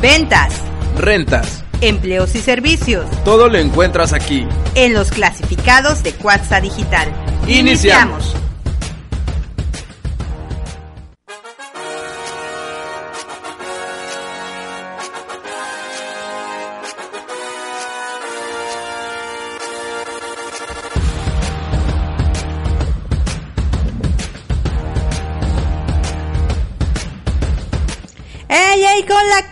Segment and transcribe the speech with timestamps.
[0.00, 0.52] Ventas,
[0.98, 3.06] rentas, empleos y servicios.
[3.24, 4.46] Todo lo encuentras aquí.
[4.74, 7.08] En los clasificados de Cuatza Digital.
[7.48, 8.36] Iniciamos.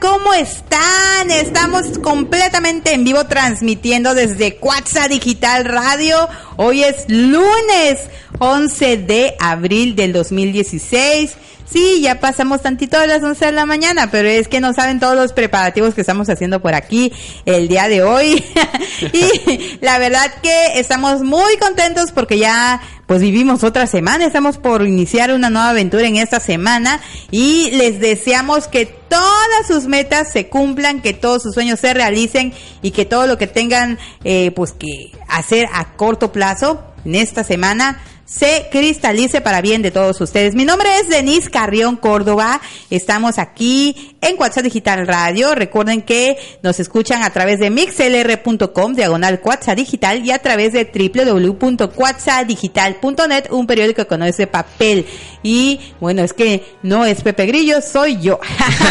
[0.01, 1.31] ¿Cómo están?
[1.31, 6.29] Estamos completamente en vivo transmitiendo desde Cuatza Digital Radio.
[6.57, 8.01] Hoy es lunes
[8.39, 11.37] 11 de abril del 2016.
[11.67, 15.01] Sí, ya pasamos tantito de las 11 de la mañana, pero es que no saben
[15.01, 17.13] todos los preparativos que estamos haciendo por aquí
[17.45, 18.45] el día de hoy.
[19.13, 24.87] y la verdad que estamos muy contentos porque ya pues vivimos otra semana, estamos por
[24.87, 30.49] iniciar una nueva aventura en esta semana y les deseamos que todas sus metas se
[30.49, 32.53] cumplan, que todos sus sueños se realicen
[32.83, 37.45] y que todo lo que tengan eh, pues que hacer a corto plazo en esta
[37.45, 40.55] semana se cristalice para bien de todos ustedes.
[40.55, 42.61] Mi nombre es Denise Carrión Córdoba.
[42.91, 45.55] Estamos aquí en WhatsApp Digital Radio.
[45.55, 50.85] Recuerden que nos escuchan a través de mixlr.com, diagonal WhatsApp Digital y a través de
[50.85, 55.05] www.whatsappdigital.net, un periódico con ese papel.
[55.43, 58.39] Y bueno, es que no es Pepe Grillo, soy yo.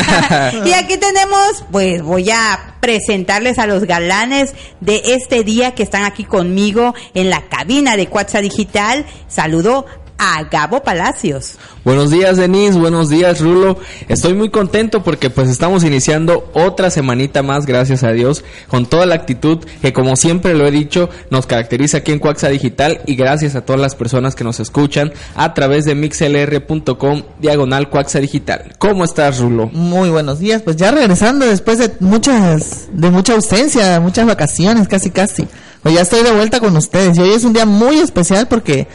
[0.65, 6.03] y aquí tenemos, pues voy a presentarles a los galanes de este día que están
[6.03, 9.05] aquí conmigo en la cabina de WhatsApp Digital.
[9.33, 9.87] Saludo
[10.19, 11.55] a Gabo Palacios.
[11.83, 13.79] Buenos días Denise, buenos días Rulo.
[14.07, 19.07] Estoy muy contento porque pues estamos iniciando otra semanita más, gracias a Dios, con toda
[19.07, 23.15] la actitud que como siempre lo he dicho, nos caracteriza aquí en Cuaxa Digital y
[23.15, 28.75] gracias a todas las personas que nos escuchan a través de mixlr.com diagonal Cuaxa Digital.
[28.77, 29.71] ¿Cómo estás Rulo?
[29.73, 35.09] Muy buenos días, pues ya regresando después de muchas, de mucha ausencia, muchas vacaciones casi
[35.09, 35.47] casi.
[35.81, 38.87] Pues ya estoy de vuelta con ustedes y hoy es un día muy especial porque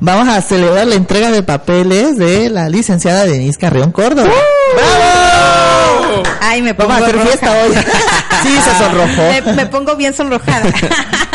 [0.00, 4.28] vamos a celebrar la entrega de papeles de la licenciada Denise Carrión Córdoba.
[4.28, 6.22] ¡Uh!
[6.40, 7.74] Ay, me pongo Vamos a hacer fiesta hoy.
[8.42, 9.22] sí, se sonrojó.
[9.46, 10.62] Me, me pongo bien sonrojada.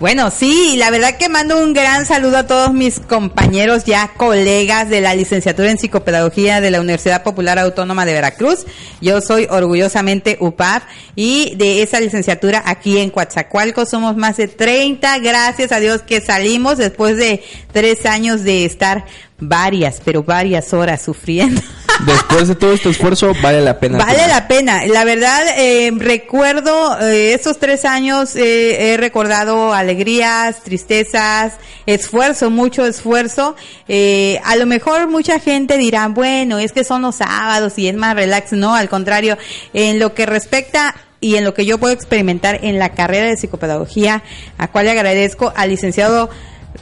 [0.00, 4.88] Bueno, sí, la verdad que mando un gran saludo a todos mis compañeros ya colegas
[4.88, 8.64] de la licenciatura en psicopedagogía de la Universidad Popular Autónoma de Veracruz.
[9.00, 10.84] Yo soy orgullosamente UPAP
[11.16, 15.18] y de esa licenciatura aquí en Coatzacoalcos somos más de 30.
[15.18, 17.42] Gracias a Dios que salimos después de
[17.72, 19.04] tres años de estar
[19.40, 21.60] varias, pero varias horas sufriendo.
[22.06, 23.98] Después de todo este esfuerzo, vale la pena.
[23.98, 24.86] Vale la pena.
[24.86, 31.54] La verdad, eh, recuerdo eh, estos tres años, eh, he recordado alegrías, tristezas,
[31.86, 33.56] esfuerzo, mucho esfuerzo.
[33.88, 37.96] Eh, a lo mejor mucha gente dirá, bueno, es que son los sábados y es
[37.96, 38.52] más relax.
[38.52, 39.36] No, al contrario,
[39.72, 43.36] en lo que respecta y en lo que yo puedo experimentar en la carrera de
[43.36, 44.22] psicopedagogía,
[44.56, 46.30] a cual le agradezco al licenciado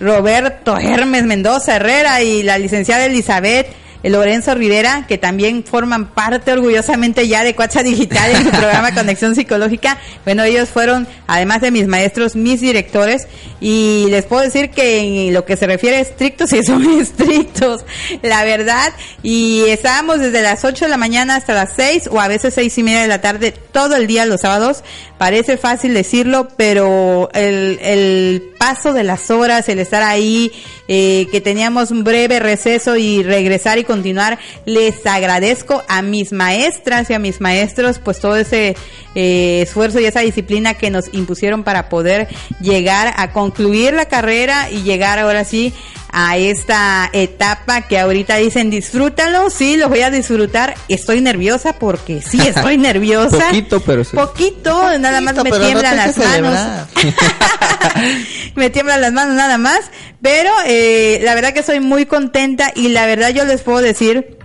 [0.01, 3.69] Roberto Hermes Mendoza Herrera y la licenciada Elizabeth
[4.11, 9.34] Lorenzo Rivera, que también forman parte orgullosamente ya de Cuacha Digital en su programa Conexión
[9.34, 9.99] Psicológica.
[10.25, 13.27] Bueno, ellos fueron, además de mis maestros, mis directores,
[13.61, 17.84] y les puedo decir que en lo que se refiere a estrictos, sí son estrictos,
[18.22, 22.28] la verdad, y estábamos desde las 8 de la mañana hasta las 6 o a
[22.28, 24.83] veces seis y media de la tarde todo el día los sábados.
[25.19, 30.53] Parece fácil decirlo, pero el, el paso de las horas, el estar ahí,
[30.89, 34.39] eh, que teníamos un breve receso y regresar y continuar.
[34.65, 38.77] Les agradezco a mis maestras y a mis maestros, pues todo ese
[39.15, 42.28] eh, esfuerzo y esa disciplina que nos impusieron para poder
[42.60, 45.72] llegar a concluir la carrera y llegar ahora sí
[46.19, 50.75] a esta etapa que ahorita dicen disfrútalo, sí, lo voy a disfrutar.
[50.89, 53.49] Estoy nerviosa porque sí, estoy nerviosa.
[53.49, 54.16] Poquito, pero sí.
[54.16, 56.89] Poquito, nada más me tiemblan las manos.
[58.54, 59.81] me tiemblan las manos nada más.
[60.27, 64.37] Pero eh, la verdad que soy muy contenta y la verdad yo les puedo decir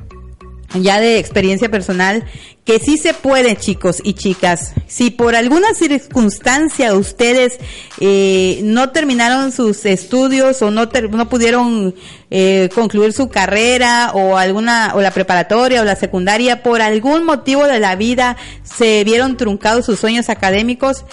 [0.76, 2.24] ya de experiencia personal,
[2.66, 4.76] que sí se puede, chicos y chicas.
[4.86, 7.58] Si por alguna circunstancia ustedes
[8.00, 11.96] eh, no terminaron sus estudios o no, no pudieron
[12.30, 17.66] eh, concluir su carrera o alguna o la preparatoria o la secundaria, por algún motivo
[17.66, 21.06] de la vida se vieron truncados sus sueños académicos,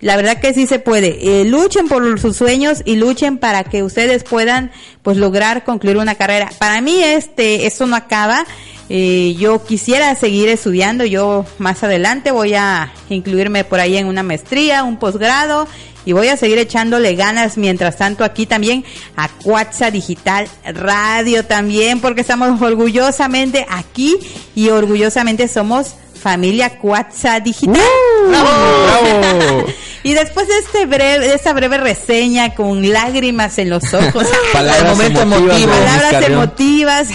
[0.00, 1.40] la verdad que sí se puede.
[1.40, 4.70] Eh, luchen por sus sueños y luchen para que ustedes puedan
[5.02, 6.50] pues lograr concluir una carrera.
[6.58, 8.44] Para mí este esto no acaba.
[8.88, 11.04] Eh, yo quisiera seguir estudiando.
[11.04, 15.66] Yo más adelante voy a incluirme por ahí en una maestría, un posgrado
[16.04, 18.84] y voy a seguir echándole ganas mientras tanto aquí también
[19.16, 24.16] a Cuatza Digital Radio también porque estamos orgullosamente aquí
[24.54, 27.80] y orgullosamente somos familia Cuatza Digital.
[28.28, 29.66] ¡Bravo!
[30.02, 34.96] y después de este breve, de esta breve reseña con lágrimas en los ojos, Palabras
[34.96, 35.60] momento emotivas.
[35.60, 35.72] emotivo.
[35.72, 37.08] palabras emotivas,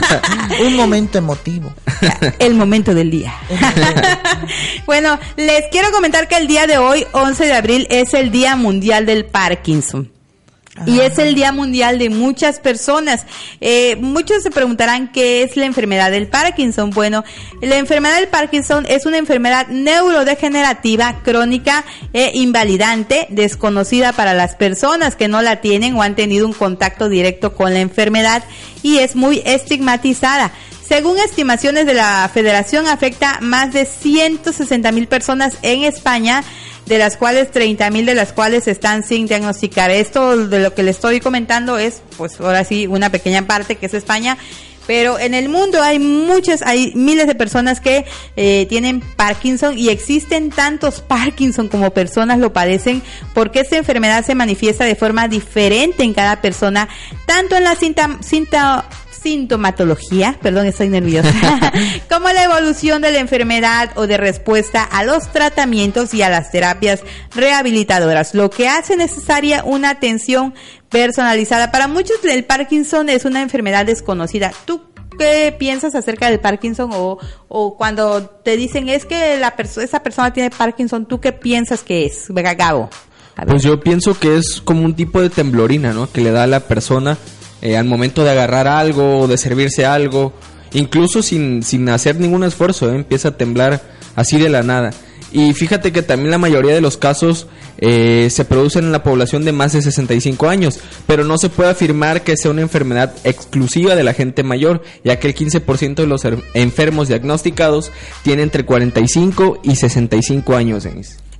[0.66, 1.72] Un momento emotivo.
[2.38, 3.34] el momento del día.
[4.86, 8.56] bueno, les quiero comentar que el día de hoy, 11 de abril, es el Día
[8.56, 10.11] Mundial del Parkinson.
[10.86, 13.26] Y es el Día Mundial de muchas personas.
[13.60, 16.90] Eh, muchos se preguntarán qué es la enfermedad del Parkinson.
[16.90, 17.24] Bueno,
[17.60, 21.84] la enfermedad del Parkinson es una enfermedad neurodegenerativa, crónica
[22.14, 27.10] e invalidante, desconocida para las personas que no la tienen o han tenido un contacto
[27.10, 28.42] directo con la enfermedad
[28.82, 30.52] y es muy estigmatizada.
[30.92, 36.44] Según estimaciones de la Federación, afecta más de 160 mil personas en España,
[36.86, 39.90] de las cuales 30 mil de las cuales están sin diagnosticar.
[39.90, 43.86] Esto de lo que le estoy comentando es, pues ahora sí, una pequeña parte que
[43.86, 44.36] es España.
[44.86, 48.04] Pero en el mundo hay muchas, hay miles de personas que
[48.36, 53.00] eh, tienen Parkinson y existen tantos Parkinson como personas lo padecen
[53.32, 56.88] porque esta enfermedad se manifiesta de forma diferente en cada persona,
[57.26, 58.84] tanto en la cinta, cinta,
[59.22, 61.32] sintomatología, perdón, estoy nerviosa,
[62.08, 66.50] como la evolución de la enfermedad o de respuesta a los tratamientos y a las
[66.50, 67.00] terapias
[67.34, 70.54] rehabilitadoras, lo que hace necesaria una atención
[70.88, 71.70] personalizada.
[71.70, 74.52] Para muchos el Parkinson es una enfermedad desconocida.
[74.64, 74.82] ¿Tú
[75.18, 80.02] qué piensas acerca del Parkinson o, o cuando te dicen es que la perso esa
[80.02, 82.28] persona tiene Parkinson, ¿tú qué piensas que es?
[82.30, 82.90] Gabo.
[83.46, 86.10] Pues yo pienso que es como un tipo de temblorina, ¿no?
[86.10, 87.16] Que le da a la persona
[87.62, 90.32] eh, al momento de agarrar algo o de servirse algo,
[90.74, 92.96] incluso sin, sin hacer ningún esfuerzo, ¿eh?
[92.96, 93.80] empieza a temblar
[94.16, 94.90] así de la nada.
[95.34, 97.46] Y fíjate que también la mayoría de los casos
[97.78, 101.70] eh, se producen en la población de más de 65 años, pero no se puede
[101.70, 106.06] afirmar que sea una enfermedad exclusiva de la gente mayor, ya que el 15% de
[106.06, 107.90] los er- enfermos diagnosticados
[108.22, 110.86] tienen entre 45 y 65 años.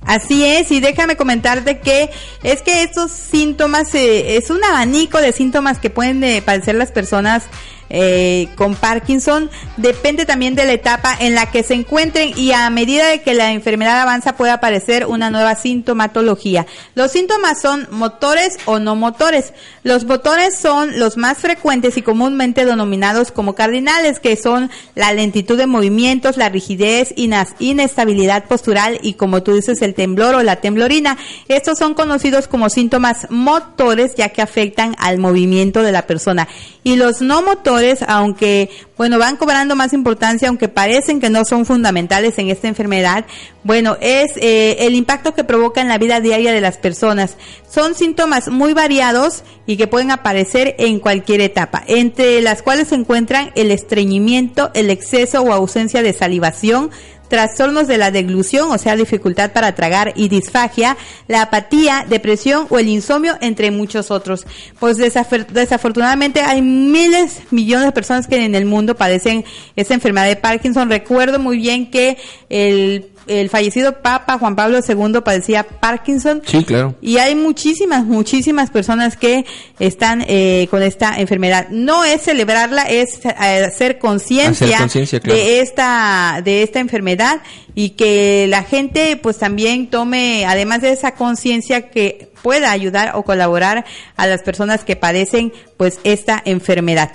[0.05, 2.09] Así es, y déjame comentarte que
[2.43, 6.91] es que estos síntomas, eh, es un abanico de síntomas que pueden eh, padecer las
[6.91, 7.45] personas
[7.95, 12.67] eh, con Parkinson, depende también de la etapa en la que se encuentren y a
[12.71, 16.65] medida de que la enfermedad avanza puede aparecer una nueva sintomatología.
[16.95, 19.53] Los síntomas son motores o no motores.
[19.83, 25.55] Los motores son los más frecuentes y comúnmente denominados como cardinales, que son la lentitud
[25.55, 31.19] de movimientos, la rigidez, inestabilidad postural y como tú dices el temblor o la temblorina.
[31.47, 36.47] Estos son conocidos como síntomas motores ya que afectan al movimiento de la persona.
[36.83, 41.65] Y los no motores, aunque bueno, van cobrando más importancia, aunque parecen que no son
[41.65, 43.25] fundamentales en esta enfermedad,
[43.63, 47.37] bueno, es eh, el impacto que provoca en la vida diaria de las personas.
[47.69, 52.95] Son síntomas muy variados y que pueden aparecer en cualquier etapa, entre las cuales se
[52.95, 56.91] encuentran el estreñimiento, el exceso o ausencia de salivación,
[57.33, 60.95] trastornos de la deglución, o sea, dificultad para tragar y disfagia,
[61.27, 64.45] la apatía, depresión o el insomnio, entre muchos otros.
[64.79, 70.35] Pues desafortunadamente hay miles, millones de personas que en el mundo padecen esta enfermedad de
[70.35, 70.91] Parkinson.
[70.91, 76.41] Recuerdo muy bien que el, el fallecido Papa Juan Pablo II padecía Parkinson.
[76.45, 76.95] Sí, claro.
[77.01, 79.45] Y hay muchísimas, muchísimas personas que
[79.79, 81.67] están eh, con esta enfermedad.
[81.69, 83.29] No es celebrarla, es eh,
[83.65, 85.39] hacer conciencia Hacer conciencia, claro.
[85.39, 87.41] de esta de esta enfermedad
[87.75, 93.23] y que la gente pues también tome, además de esa conciencia que pueda ayudar o
[93.23, 97.11] colaborar a las personas que padecen pues esta enfermedad.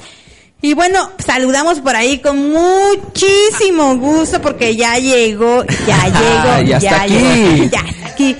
[0.60, 6.04] Y bueno, saludamos por ahí con muchísimo gusto porque ya llegó, ya
[6.64, 7.14] llegó, Ya está aquí.
[7.14, 8.36] llegó, ya está aquí.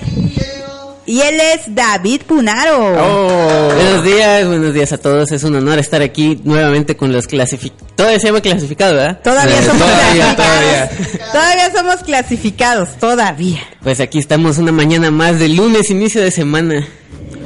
[1.05, 2.93] Y él es David Punaro.
[2.99, 3.73] Oh.
[3.73, 5.31] Buenos días, buenos días a todos.
[5.31, 7.95] Es un honor estar aquí nuevamente con los clasificados.
[7.95, 9.19] Todavía se llama clasificado, ¿verdad?
[9.23, 11.31] Todavía Eh, somos todavía, clasificados.
[11.31, 13.59] Todavía somos clasificados, todavía.
[13.81, 16.85] Pues aquí estamos una mañana más de lunes, inicio de semana.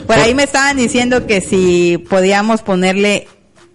[0.08, 3.28] Por ahí me estaban diciendo que si podíamos ponerle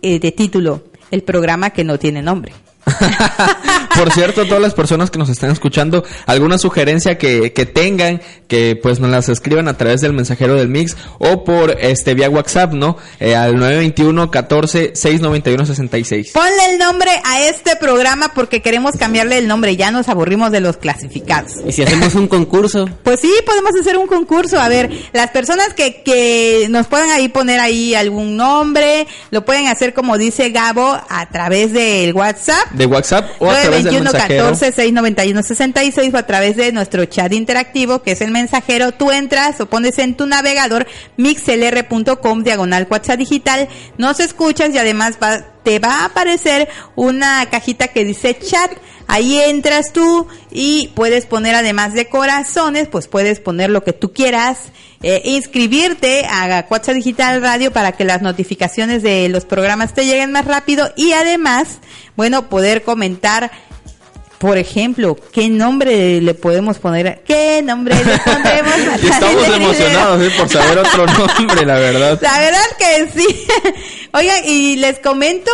[0.02, 2.52] eh, de título el programa que no tiene nombre.
[3.97, 8.78] Por cierto, todas las personas que nos están escuchando, alguna sugerencia que, que tengan, que
[8.80, 12.73] pues nos las escriban a través del mensajero del Mix o por este vía WhatsApp,
[12.75, 12.97] ¿no?
[13.18, 16.30] Eh, al 921 14 691 66.
[16.33, 19.76] Ponle el nombre a este programa porque queremos cambiarle el nombre.
[19.76, 21.52] Ya nos aburrimos de los clasificados.
[21.66, 24.61] Y si hacemos un concurso, Pues sí, podemos hacer un concurso.
[24.61, 29.66] A ver, las personas que, que nos puedan ahí poner ahí algún nombre, lo pueden
[29.66, 32.71] hacer como dice Gabo a través del WhatsApp.
[32.78, 34.44] De WhatsApp o a través del 921 mensajero.
[34.44, 38.92] 14 691 66 o a través de nuestro chat interactivo que es el mensajero.
[38.92, 45.18] Tú entras o pones en tu navegador mixlr.com diagonal WhatsApp digital, nos escuchas y además
[45.23, 48.72] va- te va a aparecer una cajita que dice chat.
[49.06, 54.12] Ahí entras tú y puedes poner además de corazones, pues puedes poner lo que tú
[54.12, 54.64] quieras,
[55.02, 60.32] eh, inscribirte a WhatsApp Digital Radio para que las notificaciones de los programas te lleguen
[60.32, 61.78] más rápido y además,
[62.16, 63.50] bueno, poder comentar
[64.38, 67.23] por ejemplo, ¿qué nombre le podemos poner?
[67.26, 68.73] ¿Qué nombre le pondremos?
[68.73, 70.30] a estamos emocionados ¿eh?
[70.38, 71.07] por saber otro
[71.38, 72.18] nombre, la verdad.
[72.23, 73.47] La verdad que sí.
[74.12, 75.50] Oigan, y les comento,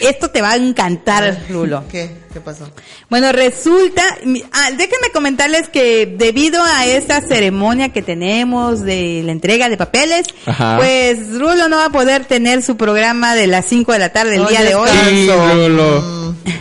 [0.00, 1.84] esto te va a encantar, Rulo.
[1.90, 2.10] ¿Qué?
[2.38, 2.70] ¿Qué pasó?
[3.10, 9.32] Bueno, resulta, mi- ah, déjenme comentarles que debido a esta ceremonia que tenemos de la
[9.32, 10.76] entrega de papeles, Ajá.
[10.78, 14.36] pues Rulo no va a poder tener su programa de las 5 de la tarde
[14.38, 14.88] No, día de hoy.
[15.08, 16.18] Sí, Rulo.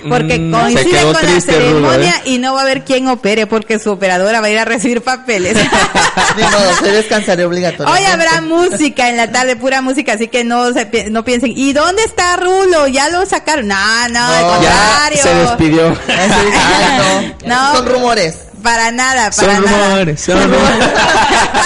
[0.09, 2.29] Porque Mm, coincide con triste, la Rulo, ceremonia ¿eh?
[2.31, 5.01] y no va a haber quien opere porque su operadora va a ir a recibir
[5.01, 5.55] papeles.
[6.37, 7.93] Ni modo, se descansaré obligatorio.
[7.93, 11.51] Hoy habrá música en la tarde, pura música, así que no se pi- no piensen,
[11.55, 12.87] ¿y dónde está Rulo?
[12.87, 13.67] ¿Ya lo sacaron?
[13.67, 13.75] No,
[14.09, 15.23] no, al No, contrario.
[15.23, 15.33] se
[15.75, 17.75] Ay, no.
[17.75, 18.37] Son rumores.
[18.63, 19.87] Para nada, para Son nada.
[19.89, 20.87] rumores, son rumores.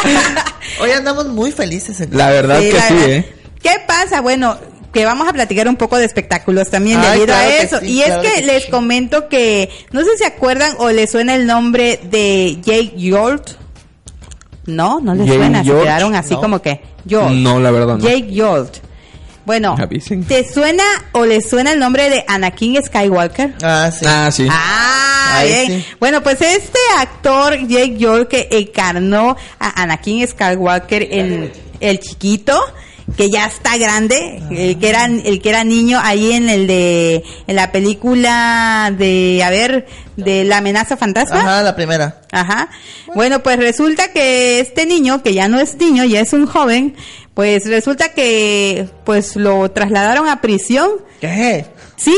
[0.81, 1.99] Hoy andamos muy felices.
[2.11, 3.09] La verdad que la sí, verdad.
[3.09, 3.35] ¿eh?
[3.61, 4.21] ¿Qué pasa?
[4.21, 4.57] Bueno,
[4.93, 7.79] que vamos a platicar un poco de espectáculos también Ay, debido claro a eso.
[7.79, 8.71] sí, y es que, que les sí.
[8.71, 13.51] comento que, no sé si acuerdan o les suena el nombre de Jake Yolt.
[14.65, 16.41] No, no les Jake suena, se quedaron así no.
[16.41, 17.31] como que Yolt.
[17.31, 18.03] No, la verdad no.
[18.03, 18.77] Jake Yolt.
[19.45, 19.75] Bueno.
[20.27, 20.83] ¿te suena
[21.13, 23.55] o les suena el nombre de Anakin Skywalker?
[23.63, 24.05] Ah, sí.
[24.07, 24.47] Ah, sí.
[24.49, 25.81] Ah, Ahí bien.
[25.81, 25.85] sí.
[25.99, 32.59] Bueno, pues este actor Jake York que encarnó a Anakin Skywalker en El Chiquito,
[33.17, 37.23] que ya está grande, el que era el que era niño ahí en el de
[37.47, 41.39] en la película de a ver de la amenaza fantasma.
[41.39, 42.21] Ajá, la primera.
[42.31, 42.69] Ajá.
[43.15, 46.95] Bueno, pues resulta que este niño, que ya no es niño, ya es un joven,
[47.33, 50.89] pues resulta que pues lo trasladaron a prisión.
[51.19, 51.65] ¿Qué?
[51.95, 52.15] Sí.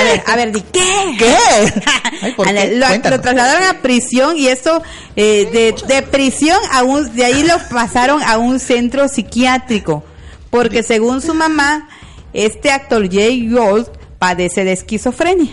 [0.00, 1.14] A ver, a ver, ¿de qué?
[1.18, 1.36] ¿Qué?
[2.22, 3.10] Ay, ¿por A ver, qué?
[3.10, 4.82] Lo, trasladaron a prisión y esto
[5.14, 10.04] eh, de, de prisión a un, de ahí lo pasaron a un centro psiquiátrico
[10.50, 11.88] porque según su mamá
[12.32, 13.88] este actor Jay Gold
[14.18, 15.50] padece de esquizofrenia.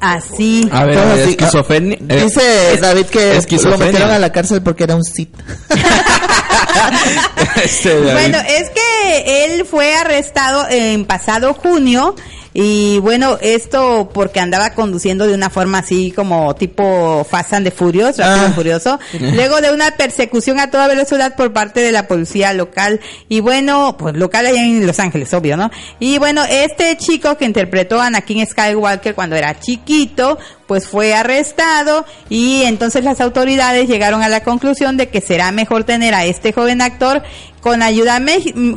[0.00, 0.68] Así.
[0.72, 1.98] A ver, así, esquizofrenia.
[2.00, 5.34] ah, eh, Dice David que lo metieron a la cárcel porque era un Sith.
[7.62, 8.12] Este.
[8.12, 12.14] Bueno, es que él fue arrestado en pasado junio
[12.58, 17.70] y bueno, esto porque andaba conduciendo de una forma así como tipo Fast and the
[17.70, 18.48] Furious, rápido Ah.
[18.48, 22.98] y furioso, luego de una persecución a toda velocidad por parte de la policía local
[23.28, 25.70] y bueno, pues local allá en Los Ángeles, obvio, ¿no?
[26.00, 32.06] Y bueno, este chico que interpretó a Anakin Skywalker cuando era chiquito, pues fue arrestado
[32.30, 36.54] y entonces las autoridades llegaron a la conclusión de que será mejor tener a este
[36.54, 37.22] joven actor
[37.60, 38.18] con ayuda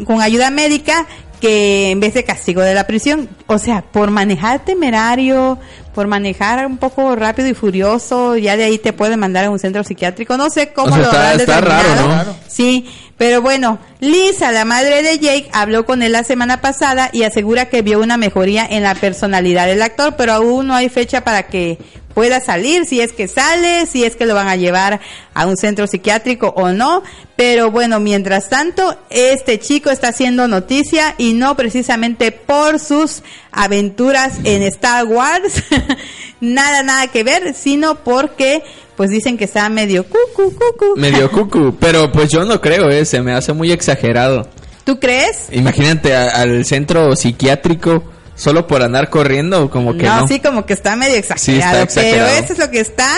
[0.05, 1.05] con ayuda médica
[1.39, 5.57] que en vez de castigo de la prisión, o sea, por manejar temerario,
[5.95, 9.59] por manejar un poco rápido y furioso, ya de ahí te pueden mandar a un
[9.59, 12.07] centro psiquiátrico, no sé cómo O sea, lo está- está raro.
[12.25, 12.35] ¿no?
[12.47, 12.85] Sí,
[13.17, 17.65] pero bueno, Lisa, la madre de Jake, habló con él la semana pasada y asegura
[17.65, 21.43] que vio una mejoría en la personalidad del actor, pero aún no hay fecha para
[21.47, 21.77] que
[22.13, 24.99] pueda salir, si es que sale, si es que lo van a llevar
[25.33, 27.03] a un centro psiquiátrico o no.
[27.35, 34.33] Pero bueno, mientras tanto, este chico está haciendo noticia y no precisamente por sus aventuras
[34.43, 35.63] en Star Wars,
[36.41, 38.63] nada, nada que ver, sino porque
[38.97, 40.95] pues dicen que está medio cucu, cucu.
[40.97, 44.49] Medio cucu, pero pues yo no creo, eh, se me hace muy exagerado.
[44.83, 45.47] ¿Tú crees?
[45.51, 48.03] Imagínate a- al centro psiquiátrico
[48.39, 50.21] solo por andar corriendo, como que no.
[50.21, 52.29] no, sí, como que está medio exagerado, Sí, está exagerado.
[52.29, 53.09] pero eso es lo que está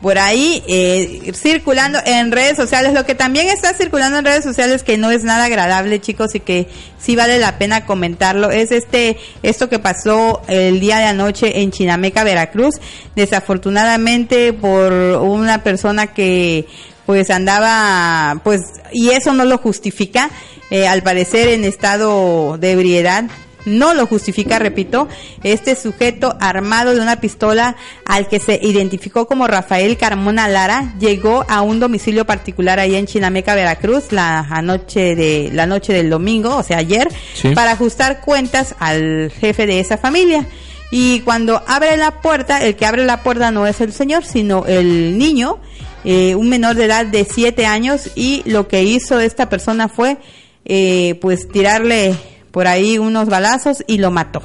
[0.00, 2.92] por ahí eh, circulando en redes sociales.
[2.94, 6.40] Lo que también está circulando en redes sociales que no es nada agradable, chicos, y
[6.40, 11.60] que sí vale la pena comentarlo, es este esto que pasó el día de anoche
[11.60, 12.76] en Chinameca, Veracruz.
[13.14, 16.66] Desafortunadamente por una persona que
[17.06, 18.60] pues andaba, pues,
[18.92, 20.30] y eso no lo justifica,
[20.70, 23.24] eh, al parecer en estado de ebriedad,
[23.64, 25.08] no lo justifica, repito,
[25.42, 27.76] este sujeto armado de una pistola
[28.06, 33.06] al que se identificó como Rafael Carmona Lara llegó a un domicilio particular ahí en
[33.06, 37.50] Chinameca, Veracruz, la noche de la noche del domingo, o sea, ayer, Sí.
[37.54, 40.46] para ajustar cuentas al jefe de esa familia.
[40.90, 44.66] Y cuando abre la puerta, el que abre la puerta no es el señor, sino
[44.66, 45.58] el niño,
[46.04, 50.18] eh, un menor de edad de 7 años, y lo que hizo esta persona fue,
[50.66, 52.14] eh, pues, tirarle
[52.52, 54.42] por ahí unos balazos y lo mató.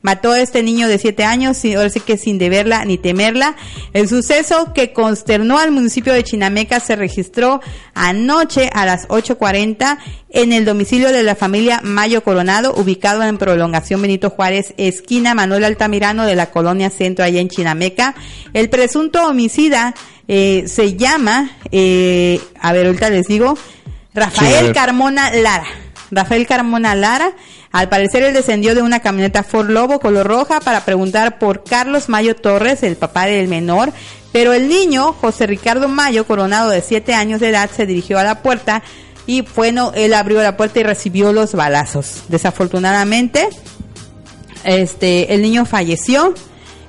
[0.00, 3.56] Mató a este niño de 7 años, ahora sí que sin deberla ni temerla.
[3.92, 7.60] El suceso que consternó al municipio de Chinameca se registró
[7.94, 9.98] anoche a las 8.40
[10.30, 15.64] en el domicilio de la familia Mayo Coronado, ubicado en Prolongación Benito Juárez, esquina Manuel
[15.64, 18.14] Altamirano de la colonia Centro, allá en Chinameca.
[18.52, 19.94] El presunto homicida
[20.28, 23.58] eh, se llama, eh, a ver, ahorita les digo,
[24.14, 24.72] Rafael.
[24.72, 25.66] Carmona Lara.
[26.10, 27.32] Rafael Carmona Lara.
[27.72, 32.08] Al parecer él descendió de una camioneta Ford Lobo color roja para preguntar por Carlos
[32.08, 33.92] Mayo Torres, el papá del menor.
[34.32, 38.24] Pero el niño, José Ricardo Mayo, coronado de 7 años de edad, se dirigió a
[38.24, 38.82] la puerta
[39.26, 42.22] y bueno, él abrió la puerta y recibió los balazos.
[42.28, 43.48] Desafortunadamente,
[44.64, 46.34] este, el niño falleció.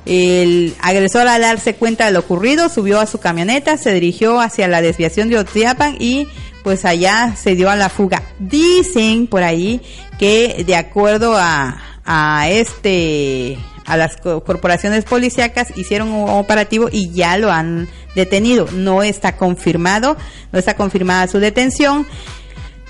[0.06, 4.68] El agresor al darse cuenta de lo ocurrido subió a su camioneta, se dirigió hacia
[4.70, 6.28] la desviación de Otiapan y
[6.64, 8.24] pues allá se dio a la fuga.
[8.40, 9.82] Dicen por ahí
[10.18, 17.12] que de acuerdo a, a este a las co- corporaciones policíacas hicieron un operativo y
[17.12, 18.68] ya lo han detenido.
[18.72, 20.16] No está confirmado,
[20.52, 22.06] no está confirmada su detención.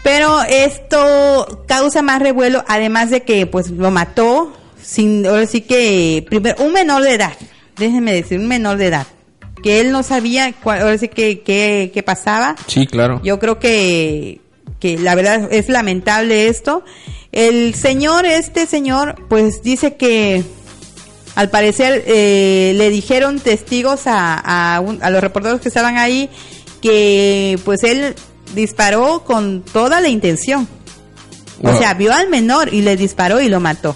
[0.03, 6.25] Pero esto causa más revuelo, además de que pues lo mató sin, ahora sí que,
[6.29, 7.33] primero, un menor de edad,
[7.77, 9.07] déjenme decir, un menor de edad,
[9.63, 12.55] que él no sabía cuál, ahora sí que, pasaba.
[12.67, 13.21] Sí, claro.
[13.23, 14.41] Yo creo que,
[14.79, 16.83] que la verdad es lamentable esto.
[17.31, 20.43] El señor, este señor, pues dice que
[21.35, 26.29] al parecer eh, le dijeron testigos a, a, un- a los reporteros que estaban ahí
[26.81, 28.15] que pues él
[28.55, 30.67] disparó con toda la intención.
[31.61, 33.95] O sea, vio al menor y le disparó y lo mató.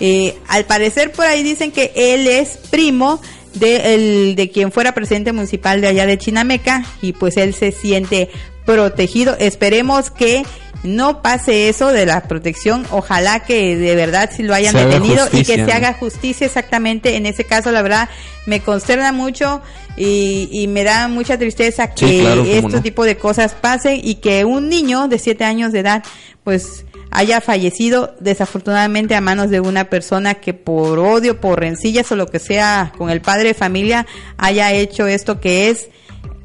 [0.00, 3.20] Eh, al parecer por ahí dicen que él es primo
[3.58, 7.72] de, el, de quien fuera presidente municipal de allá de Chinameca y pues él se
[7.72, 8.30] siente
[8.64, 9.36] protegido.
[9.38, 10.44] Esperemos que
[10.82, 12.86] no pase eso de la protección.
[12.90, 17.16] Ojalá que de verdad si lo hayan Se detenido y que se haga justicia exactamente.
[17.16, 18.08] En ese caso, la verdad,
[18.46, 19.60] me consterna mucho
[19.96, 22.82] y, y me da mucha tristeza que claro, este no.
[22.82, 26.04] tipo de cosas pasen y que un niño de 7 años de edad,
[26.44, 26.85] pues
[27.16, 32.26] haya fallecido desafortunadamente a manos de una persona que por odio, por rencillas o lo
[32.26, 35.88] que sea con el padre de familia haya hecho esto que es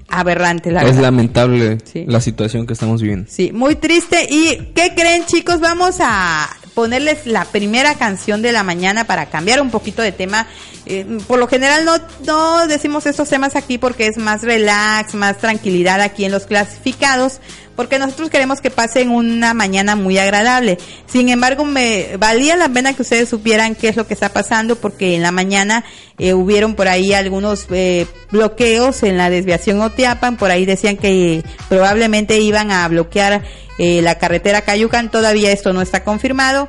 [0.08, 1.02] aberrante, la es verdad.
[1.02, 2.06] lamentable Sí.
[2.08, 3.30] la situación que estamos viviendo.
[3.30, 4.28] Sí, muy triste.
[4.30, 5.60] ¿Y qué creen, chicos?
[5.60, 10.48] Vamos a ponerles la primera canción de la mañana para cambiar un poquito de tema.
[10.86, 15.38] Eh, por lo general no, no decimos estos temas aquí porque es más relax, más
[15.38, 17.42] tranquilidad aquí en los clasificados,
[17.76, 20.78] porque nosotros queremos que pasen una mañana muy agradable.
[21.08, 24.76] Sin embargo, me valía la pena que ustedes supieran qué es lo que está pasando,
[24.76, 25.84] porque en la mañana
[26.18, 31.44] eh, hubieron por ahí algunos eh, bloqueos en la desviación Otiapan, por ahí decían que
[31.70, 33.44] probablemente iban a bloquear
[33.78, 36.68] eh, la carretera Cayucan, todavía esto no está confirmado,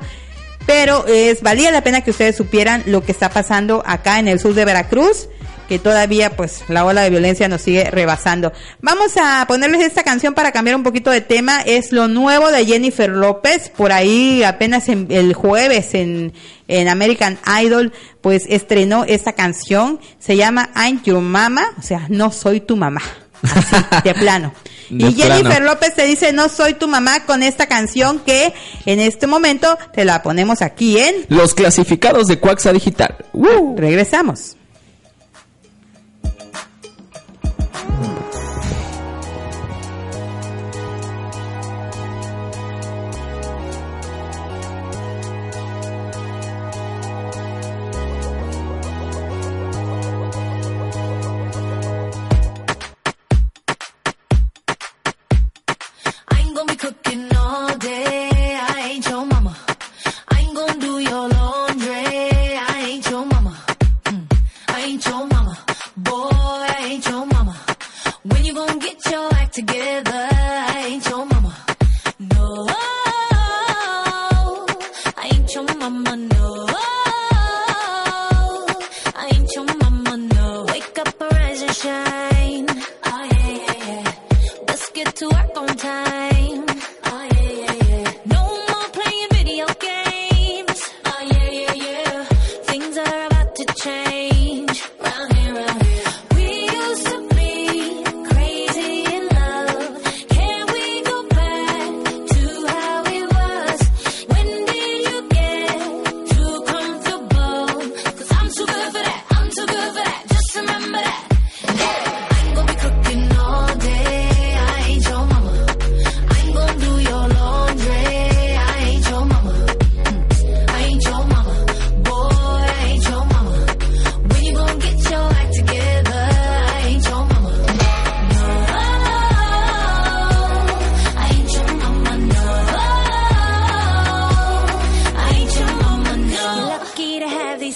[0.65, 4.39] pero es valía la pena que ustedes supieran lo que está pasando acá en el
[4.39, 5.27] sur de Veracruz,
[5.67, 8.51] que todavía pues la ola de violencia nos sigue rebasando.
[8.81, 12.65] Vamos a ponerles esta canción para cambiar un poquito de tema, es lo nuevo de
[12.65, 16.33] Jennifer López, por ahí apenas en- el jueves en,
[16.67, 22.31] en American Idol pues estrenó esta canción, se llama I'm Your Mama, o sea, no
[22.31, 23.01] soy tu mamá,
[23.43, 24.53] así, de plano.
[24.89, 25.65] De y Jennifer plano.
[25.65, 28.53] López te dice no soy tu mamá con esta canción que
[28.85, 33.15] en este momento te la ponemos aquí en Los clasificados de Cuaxa Digital.
[33.33, 33.75] ¡Woo!
[33.77, 34.57] Regresamos.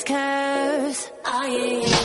[0.07, 1.11] curse.
[1.25, 1.96] I am.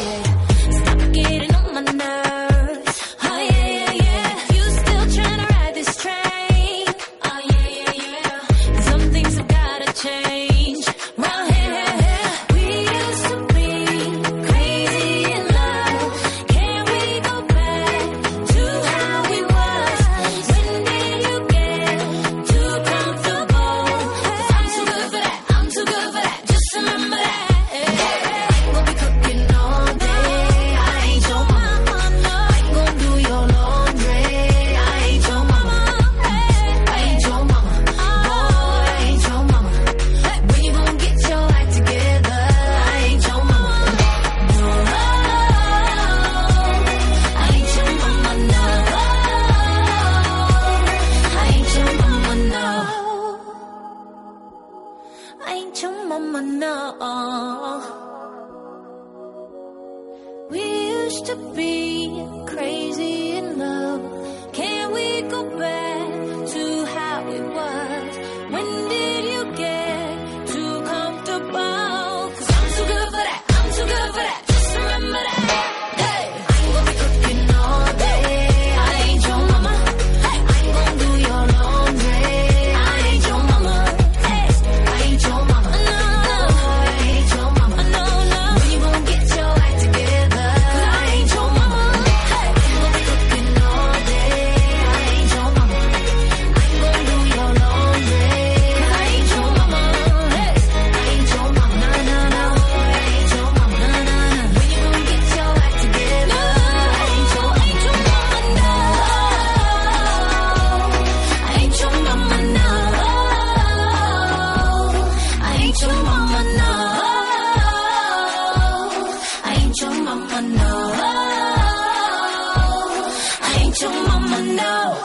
[123.83, 124.38] Your mama.
[124.40, 124.97] No.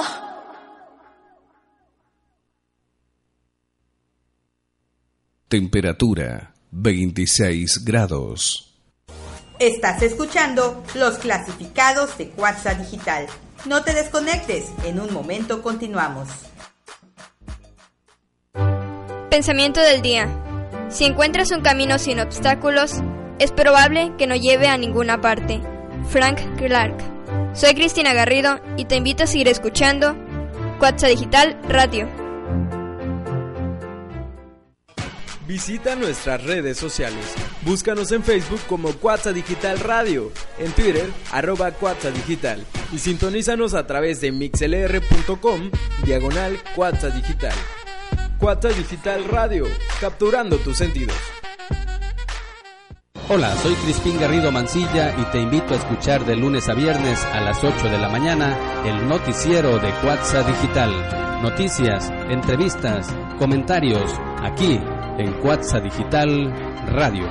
[5.48, 8.76] Temperatura 26 grados.
[9.60, 13.28] Estás escuchando los clasificados de WhatsApp Digital.
[13.66, 16.30] No te desconectes, en un momento continuamos.
[19.32, 20.28] Pensamiento del día.
[20.90, 22.92] Si encuentras un camino sin obstáculos,
[23.40, 25.62] es probable que no lleve a ninguna parte.
[26.10, 27.16] Frank Clark.
[27.58, 30.15] Soy Cristina Garrido y te invito a seguir escuchando
[30.78, 32.08] Cuatza Digital Radio.
[35.48, 37.34] Visita nuestras redes sociales.
[37.63, 41.72] Búscanos en Facebook como Cuatza Digital Radio, en Twitter arroba
[42.13, 45.72] Digital y sintonízanos a través de mixlr.com
[46.06, 47.56] diagonal Cuatza Digital.
[48.38, 49.65] Cuatza Digital Radio,
[50.00, 51.17] capturando tus sentidos.
[53.30, 57.42] Hola, soy Crispín Garrido Mancilla y te invito a escuchar de lunes a viernes a
[57.42, 61.42] las 8 de la mañana el noticiero de Cuatza Digital.
[61.42, 64.80] Noticias, entrevistas, comentarios, aquí
[65.18, 66.54] en Cuatza Digital
[66.88, 67.28] Radio.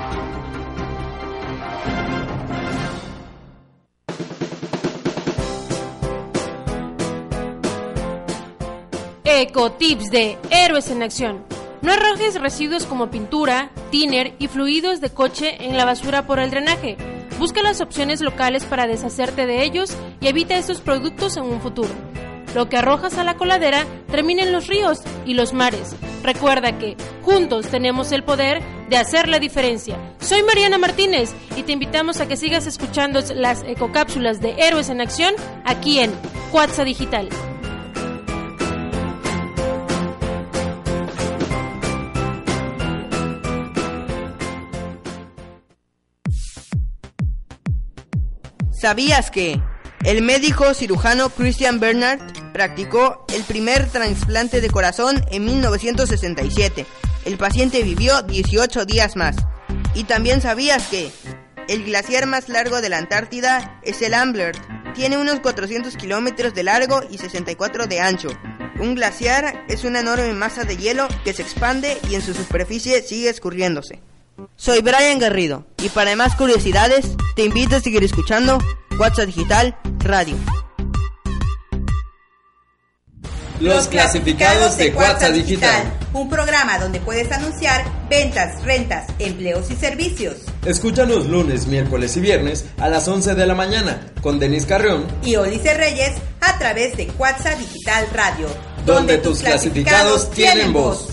[9.24, 11.55] Ecotips de Héroes en Acción.
[11.82, 16.50] No arrojes residuos como pintura, tiner y fluidos de coche en la basura por el
[16.50, 16.96] drenaje.
[17.38, 21.90] Busca las opciones locales para deshacerte de ellos y evita estos productos en un futuro.
[22.54, 25.94] Lo que arrojas a la coladera termina en los ríos y los mares.
[26.22, 29.98] Recuerda que juntos tenemos el poder de hacer la diferencia.
[30.18, 35.02] Soy Mariana Martínez y te invitamos a que sigas escuchando las ecocápsulas de Héroes en
[35.02, 35.34] Acción
[35.64, 36.12] aquí en
[36.50, 37.28] Cuatza Digital.
[48.78, 49.58] ¿Sabías que
[50.04, 52.20] el médico cirujano Christian Bernard
[52.52, 56.84] practicó el primer trasplante de corazón en 1967?
[57.24, 59.36] El paciente vivió 18 días más.
[59.94, 61.10] Y también sabías que
[61.68, 64.54] el glaciar más largo de la Antártida es el Ambler.
[64.94, 68.28] Tiene unos 400 kilómetros de largo y 64 de ancho.
[68.78, 73.00] Un glaciar es una enorme masa de hielo que se expande y en su superficie
[73.00, 74.02] sigue escurriéndose.
[74.56, 78.58] Soy Brian Garrido y para más curiosidades te invito a seguir escuchando
[78.98, 80.36] WhatsApp Digital Radio.
[83.60, 85.90] Los clasificados de WhatsApp Digital.
[86.12, 90.36] Un programa donde puedes anunciar ventas, rentas, empleos y servicios.
[90.66, 95.36] Escúchanos lunes, miércoles y viernes a las 11 de la mañana con Denis Carrión, Y
[95.36, 98.48] Olice Reyes a través de WhatsApp Digital Radio.
[98.84, 101.08] donde tus clasificados tienen voz.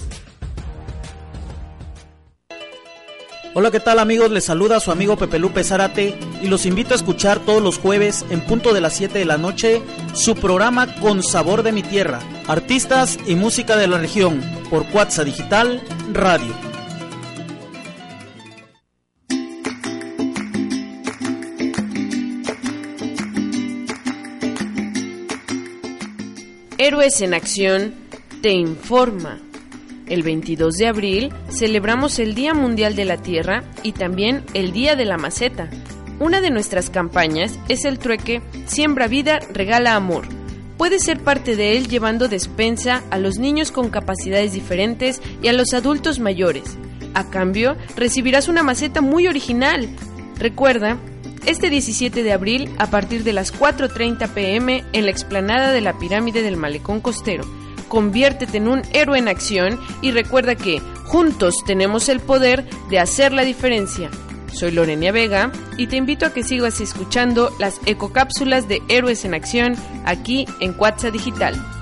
[3.56, 4.32] Hola, ¿qué tal amigos?
[4.32, 8.26] Les saluda su amigo Pepe Lupe Zárate y los invito a escuchar todos los jueves
[8.32, 9.84] en punto de las 7 de la noche
[10.16, 15.24] su programa Con Sabor de mi Tierra, artistas y música de la región por Cuatza
[15.24, 16.52] Digital Radio.
[26.80, 27.94] Héroes en Acción
[28.42, 29.40] te informa.
[30.08, 34.96] El 22 de abril celebramos el Día Mundial de la Tierra y también el Día
[34.96, 35.70] de la Maceta.
[36.20, 40.26] Una de nuestras campañas es el trueque Siembra Vida, Regala Amor.
[40.78, 45.54] Puedes ser parte de él llevando despensa a los niños con capacidades diferentes y a
[45.54, 46.78] los adultos mayores.
[47.14, 49.88] A cambio, recibirás una maceta muy original.
[50.38, 50.98] Recuerda,
[51.46, 55.98] este 17 de abril, a partir de las 4.30 pm, en la explanada de la
[55.98, 57.46] pirámide del Malecón Costero,
[57.94, 63.32] conviértete en un héroe en acción y recuerda que juntos tenemos el poder de hacer
[63.32, 64.10] la diferencia.
[64.52, 69.36] Soy Lorenia Vega y te invito a que sigas escuchando las ecocápsulas de Héroes en
[69.36, 69.76] Acción
[70.06, 71.73] aquí en Cuatza Digital.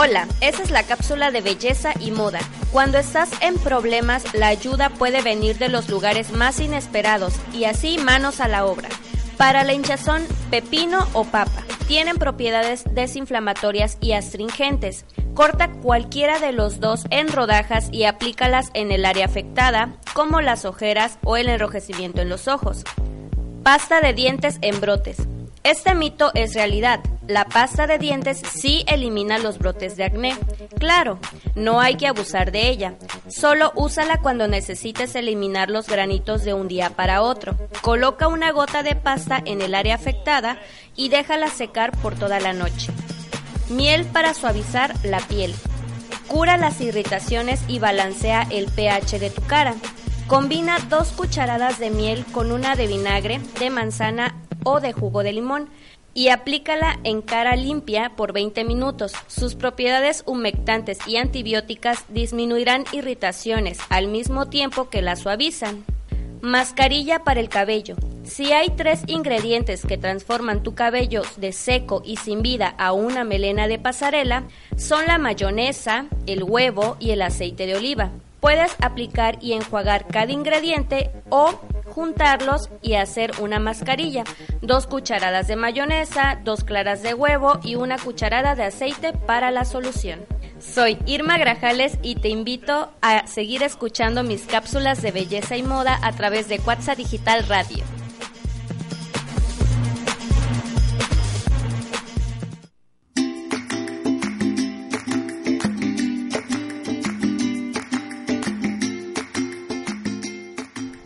[0.00, 2.38] Hola, esa es la cápsula de belleza y moda.
[2.70, 7.98] Cuando estás en problemas, la ayuda puede venir de los lugares más inesperados y así
[7.98, 8.88] manos a la obra.
[9.36, 15.04] Para la hinchazón, pepino o papa tienen propiedades desinflamatorias y astringentes.
[15.34, 20.64] Corta cualquiera de los dos en rodajas y aplícalas en el área afectada, como las
[20.64, 22.84] ojeras o el enrojecimiento en los ojos.
[23.64, 25.26] Pasta de dientes en brotes.
[25.64, 27.00] Este mito es realidad.
[27.26, 30.36] La pasta de dientes sí elimina los brotes de acné.
[30.78, 31.18] Claro,
[31.54, 32.94] no hay que abusar de ella.
[33.28, 37.56] Solo úsala cuando necesites eliminar los granitos de un día para otro.
[37.82, 40.58] Coloca una gota de pasta en el área afectada
[40.96, 42.92] y déjala secar por toda la noche.
[43.68, 45.54] Miel para suavizar la piel.
[46.28, 49.74] Cura las irritaciones y balancea el pH de tu cara.
[50.26, 55.32] Combina dos cucharadas de miel con una de vinagre, de manzana o de jugo de
[55.32, 55.68] limón
[56.14, 59.12] y aplícala en cara limpia por 20 minutos.
[59.28, 65.84] Sus propiedades humectantes y antibióticas disminuirán irritaciones al mismo tiempo que la suavizan.
[66.40, 67.96] Mascarilla para el cabello.
[68.24, 73.24] Si hay tres ingredientes que transforman tu cabello de seco y sin vida a una
[73.24, 74.44] melena de pasarela,
[74.76, 78.10] son la mayonesa, el huevo y el aceite de oliva.
[78.40, 84.24] Puedes aplicar y enjuagar cada ingrediente o juntarlos y hacer una mascarilla.
[84.62, 89.64] Dos cucharadas de mayonesa, dos claras de huevo y una cucharada de aceite para la
[89.64, 90.20] solución.
[90.60, 95.98] Soy Irma Grajales y te invito a seguir escuchando mis cápsulas de belleza y moda
[96.02, 97.84] a través de Cuatza Digital Radio.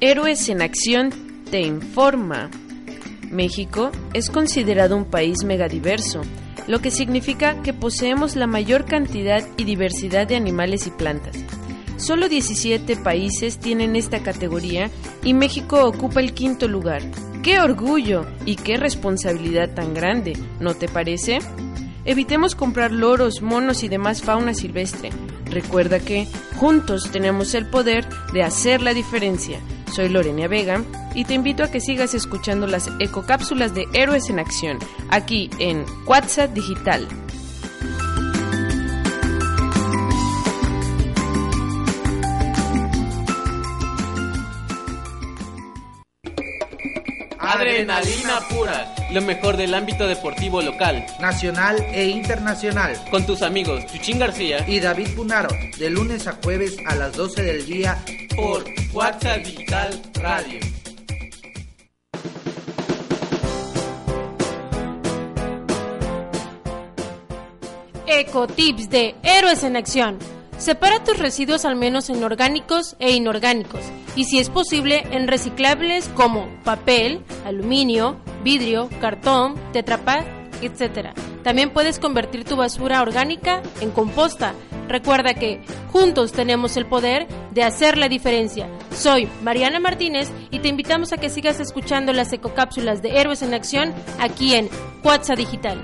[0.05, 1.11] Héroes en Acción
[1.49, 2.51] te informa.
[3.31, 6.23] México es considerado un país megadiverso,
[6.67, 11.37] lo que significa que poseemos la mayor cantidad y diversidad de animales y plantas.
[11.99, 14.91] Solo 17 países tienen esta categoría
[15.23, 17.03] y México ocupa el quinto lugar.
[17.45, 20.33] ¡Qué orgullo y qué responsabilidad tan grande!
[20.59, 21.38] ¿No te parece?
[22.05, 25.11] Evitemos comprar loros, monos y demás fauna silvestre.
[25.45, 29.61] Recuerda que juntos tenemos el poder de hacer la diferencia.
[29.94, 30.83] Soy Lorena Vega
[31.14, 34.78] y te invito a que sigas escuchando las ecocápsulas de Héroes en Acción
[35.11, 37.07] aquí en WhatsApp Digital.
[47.90, 48.95] Adrenalina pura.
[49.11, 51.05] Lo mejor del ámbito deportivo local.
[51.21, 52.95] nacional e internacional.
[53.11, 57.42] Con tus amigos Chuchín García Y David Punaro, de lunes a jueves a las 12
[57.42, 57.99] del día
[58.37, 60.61] por WhatsApp Digital Radio.
[68.07, 70.41] Ecotips de Héroes en Acción.
[70.62, 73.81] Separa tus residuos al menos en orgánicos e inorgánicos
[74.14, 80.25] y si es posible en reciclables como papel, aluminio, vidrio, cartón, tetrapack,
[80.62, 81.09] etc.
[81.42, 84.55] También puedes convertir tu basura orgánica en composta.
[84.87, 88.68] Recuerda que juntos tenemos el poder de hacer la diferencia.
[88.94, 93.53] Soy Mariana Martínez y te invitamos a que sigas escuchando las ecocápsulas de Héroes en
[93.53, 94.70] Acción aquí en
[95.03, 95.83] WhatsApp Digital.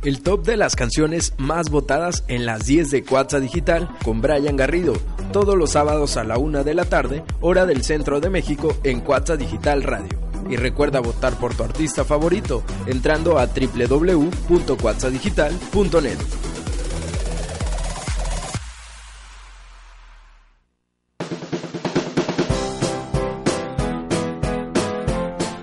[0.06, 4.56] El top de las canciones más votadas en las 10 de Cuatza Digital con Brian
[4.56, 4.94] Garrido,
[5.34, 9.02] todos los sábados a la 1 de la tarde, hora del centro de México en
[9.02, 10.20] Cuatza Digital Radio.
[10.48, 16.20] Y recuerda votar por tu artista favorito entrando a www.cuatzadigital.net.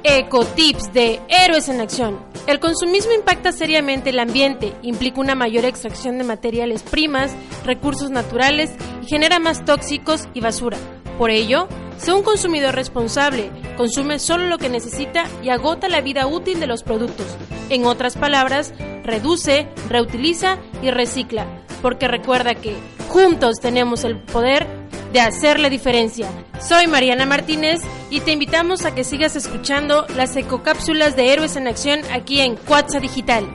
[0.03, 2.32] Ecotips de Héroes en Acción.
[2.47, 7.33] El consumismo impacta seriamente el ambiente, implica una mayor extracción de materiales primas,
[7.65, 10.77] recursos naturales y genera más tóxicos y basura.
[11.19, 16.27] Por ello, sea un consumidor responsable, consume solo lo que necesita y agota la vida
[16.27, 17.27] útil de los productos.
[17.69, 18.75] En otras palabras,
[19.05, 21.47] reduce, reutiliza y recicla,
[21.81, 22.75] porque recuerda que
[23.09, 24.67] juntos tenemos el poder
[25.13, 26.29] de hacer la diferencia.
[26.61, 31.69] Soy Mariana Martínez y te invitamos a que sigas escuchando las ecocápsulas de Héroes en
[31.69, 33.47] Acción aquí en Cuatza Digital.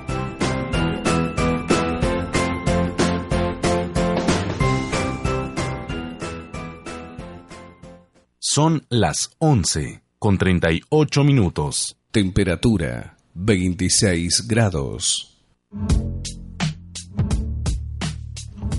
[8.39, 11.97] Son las 11 con 38 minutos.
[12.11, 15.43] Temperatura 26 grados.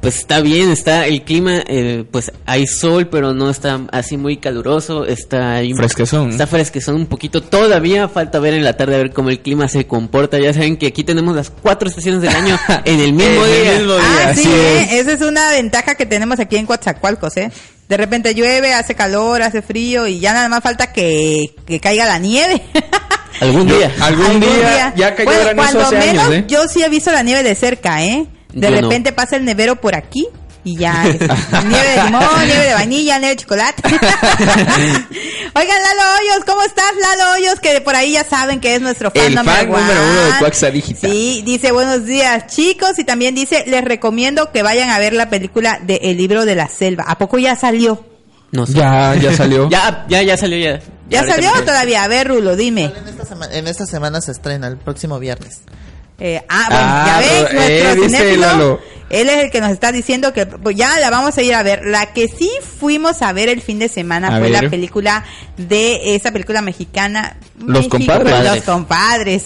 [0.00, 4.38] Pues está bien, está el clima, eh, pues hay sol, pero no está así muy
[4.38, 6.30] caluroso, está Fresquezón.
[6.30, 7.42] Está fresquezón un poquito.
[7.42, 10.38] Todavía falta ver en la tarde a ver cómo el clima se comporta.
[10.38, 13.72] Ya saben que aquí tenemos las cuatro estaciones del año en el mismo el día.
[13.78, 14.28] mismo día.
[14.28, 14.82] ah, sí, así ¿eh?
[14.84, 14.92] es.
[15.00, 17.52] esa es una ventaja que tenemos aquí en Coatzacoalcos, ¿eh?
[17.86, 22.06] De repente llueve, hace calor, hace frío y ya nada más falta que, que caiga
[22.06, 22.62] la nieve.
[23.40, 23.92] Algún día.
[24.00, 26.44] Algún, día, ya cayó bueno, granizo cuando hace menos años, ¿eh?
[26.48, 28.26] yo sí he visto la nieve de cerca, ¿eh?
[28.52, 28.80] De Yo no.
[28.88, 30.26] repente pasa el nevero por aquí
[30.62, 33.82] y ya es nieve de limón, nieve de vainilla, nieve de chocolate.
[35.54, 37.60] Oigan, Lalo Hoyos, ¿cómo estás, Lalo Hoyos?
[37.60, 40.38] Que por ahí ya saben que es nuestro fan El number fan número uno de
[40.38, 41.10] Cuaxa Digital.
[41.10, 45.28] Sí, dice buenos días, chicos, y también dice, les recomiendo que vayan a ver la
[45.30, 47.04] película de El libro de la selva.
[47.08, 48.04] ¿A poco ya salió?
[48.52, 48.74] No sé.
[48.74, 49.68] Ya, ya salió.
[49.68, 50.80] Ya, ya, ya salió ya.
[51.08, 52.04] ¿Ya ahorita salió todavía?
[52.04, 52.92] A ver, Rulo, dime.
[52.96, 55.62] En esta, sema- en esta semana se estrena, el próximo viernes.
[56.20, 58.80] Eh, ah, bueno, Ah, ya ves, eh, nuestro cinéfilo, Lalo.
[59.08, 61.62] él es el que nos está diciendo que pues, ya la vamos a ir a
[61.62, 61.86] ver.
[61.86, 64.62] La que sí fuimos a ver el fin de semana A fue ver.
[64.62, 65.24] la película
[65.56, 67.36] de esa película mexicana.
[67.58, 68.44] Los México, compadres.
[68.44, 69.44] Los compadres.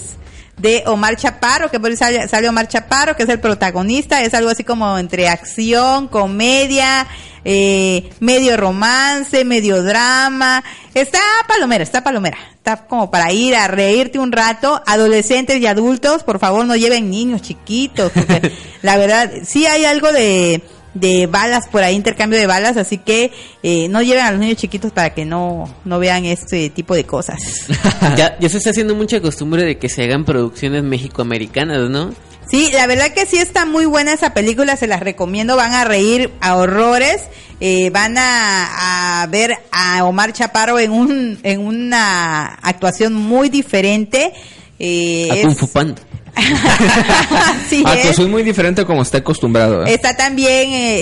[0.57, 4.23] De Omar Chaparro, que por eso sale, sale Omar Chaparro, que es el protagonista.
[4.23, 7.07] Es algo así como entre acción, comedia,
[7.45, 10.63] eh, medio romance, medio drama.
[10.95, 12.39] Está palomera, está palomera.
[12.57, 14.83] Está como para ir a reírte un rato.
[14.87, 18.11] Adolescentes y adultos, por favor, no lleven niños chiquitos.
[18.13, 18.53] Porque
[18.83, 20.63] la verdad, sí hay algo de,
[20.95, 22.77] de balas por ahí, intercambio de balas.
[22.77, 23.33] Así que
[23.63, 27.05] eh, no lleven a los niños chiquitos para que no, no vean este tipo de
[27.05, 27.39] cosas.
[28.17, 32.13] ya, ya se está haciendo mucha costumbre de que se hagan producciones mexicoamericanas, ¿no?
[32.51, 35.85] Sí, la verdad que sí está muy buena esa película, se las recomiendo, van a
[35.85, 37.23] reír a horrores,
[37.59, 44.33] eh, van a, a ver a Omar Chaparro en un en una actuación muy diferente.
[44.79, 46.03] Eh, A es- Kung Fu Panda.
[46.37, 48.03] Así Ah, es.
[48.07, 49.85] pues es muy diferente como está acostumbrado.
[49.87, 49.95] ¿eh?
[49.95, 50.99] Está también eh,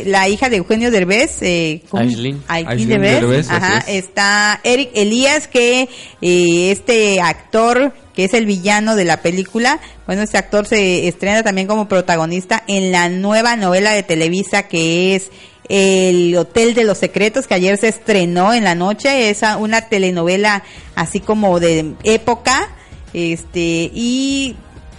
[0.00, 1.82] eh, la hija de Eugenio Derbez, eh.
[1.92, 3.50] Aislinn Aislinn Derbez.
[3.50, 4.04] Ajá, es.
[4.04, 5.88] está Eric Elías, que
[6.22, 11.42] eh, este actor que es el villano de la película, bueno, este actor se estrena
[11.42, 15.30] también como protagonista en la nueva novela de Televisa que es
[15.68, 19.88] El Hotel de los Secretos, que ayer se estrenó en la noche, es a- una
[19.88, 20.62] telenovela
[20.94, 22.68] así como de época,
[23.12, 24.54] este, y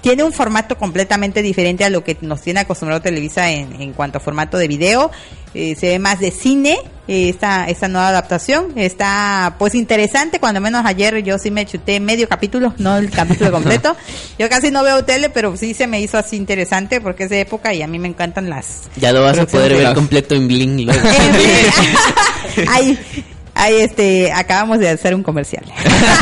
[0.06, 4.20] tiene un formato completamente diferente a lo que nos tiene acostumbrado Televisa en, en cuanto
[4.20, 5.10] a formato de video.
[5.56, 6.78] Eh, se ve más de cine
[7.08, 8.74] eh, esta, esta nueva adaptación.
[8.76, 13.51] Está pues interesante, cuando menos ayer yo sí me chuté medio capítulo, no el capítulo
[13.53, 13.97] completo.
[14.38, 17.41] Yo casi no veo tele, pero sí se me hizo así interesante porque es de
[17.41, 18.84] época y a mí me encantan las...
[18.97, 21.01] Ya lo vas a poder ver completo en Bling luego.
[22.70, 22.99] Ahí,
[23.66, 25.63] ahí este, acabamos de hacer un comercial.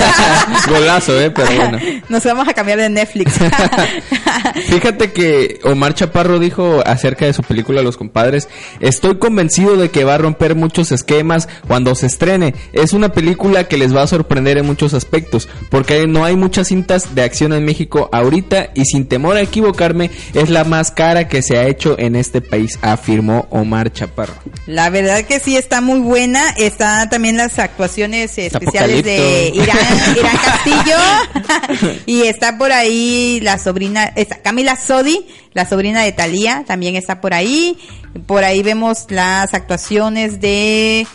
[0.68, 1.80] Golazo, eh, pero bueno.
[2.10, 3.34] Nos vamos a cambiar de Netflix.
[4.68, 8.48] Fíjate que Omar Chaparro dijo acerca de su película Los Compadres,
[8.80, 12.56] estoy convencido de que va a romper muchos esquemas cuando se estrene.
[12.72, 16.68] Es una película que les va a sorprender en muchos aspectos, porque no hay muchas
[16.70, 21.28] cintas de acción en México ahorita y sin temor a equivocarme, es la más cara
[21.28, 24.34] que se ha hecho en este país, afirmó Omar Chaparro.
[24.66, 26.52] La verdad que sí está muy buena.
[26.58, 29.52] Está también las actuaciones especiales de.
[29.54, 29.78] Irán,
[30.18, 32.00] Irán Castillo.
[32.06, 37.22] y está por ahí la sobrina, está Camila Sodi, la sobrina de Talía, también está
[37.22, 37.78] por ahí.
[38.26, 41.08] Por ahí vemos las actuaciones de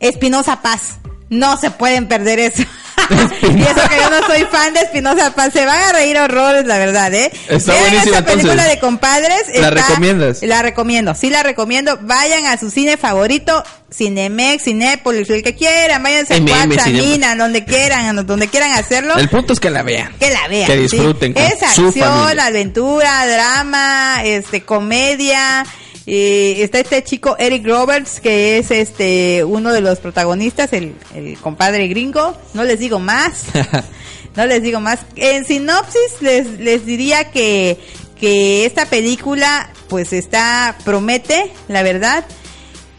[0.00, 0.98] Espinosa Paz.
[1.30, 2.62] No se pueden perder eso.
[3.10, 5.52] Y eso que yo no soy fan de Espinosa Paz.
[5.52, 7.30] Se van a reír horrores, la verdad, ¿eh?
[7.48, 8.74] Está Vean buenísima, esa película entonces.
[8.74, 9.42] de compadres.
[9.48, 10.42] ¿La está- recomiendas?
[10.42, 11.98] La recomiendo, sí la recomiendo.
[12.02, 16.02] Vayan a su cine favorito, Cinemex, Cinépolis, el que quieran.
[16.02, 17.02] Váyanse a Cuatza, Cinepolis.
[17.06, 19.16] Mina, donde quieran, a donde quieran hacerlo.
[19.16, 20.12] El punto es que la vean.
[20.18, 20.66] Que la vean.
[20.66, 20.96] Que sí.
[20.96, 22.46] disfruten con Es su acción, familia.
[22.46, 25.64] aventura, drama, este, comedia.
[26.06, 31.38] Eh, está este chico Eric Roberts, que es este uno de los protagonistas, el, el
[31.38, 32.36] compadre gringo.
[32.52, 33.44] No les digo más.
[34.36, 35.00] no les digo más.
[35.16, 37.78] En sinopsis les, les diría que,
[38.20, 42.24] que esta película pues está, promete, la verdad.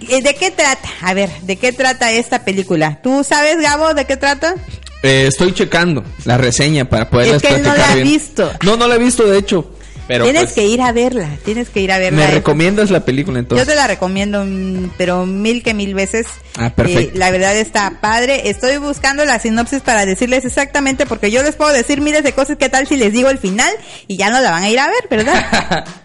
[0.01, 0.89] Eh, ¿De qué trata?
[1.01, 3.01] A ver, ¿de qué trata esta película?
[3.01, 4.55] ¿Tú sabes, Gabo, de qué trata?
[5.03, 8.51] Eh, estoy checando la reseña para poderles Es que él no la ha visto.
[8.63, 9.74] No, no la he visto, de hecho.
[10.07, 12.25] Pero tienes pues, que ir a verla, tienes que ir a verla.
[12.25, 13.67] me recomiendas la película Yo entonces.
[13.67, 16.27] te la recomiendo, mm, pero mil que mil veces.
[16.57, 17.15] Ah, perfecto.
[17.15, 18.49] Eh, la verdad está padre.
[18.49, 22.57] Estoy buscando la sinopsis para decirles exactamente, porque yo les puedo decir miles de cosas.
[22.57, 23.71] ¿Qué tal si les digo el final?
[24.07, 25.85] Y ya no la van a ir a ver, ¿verdad?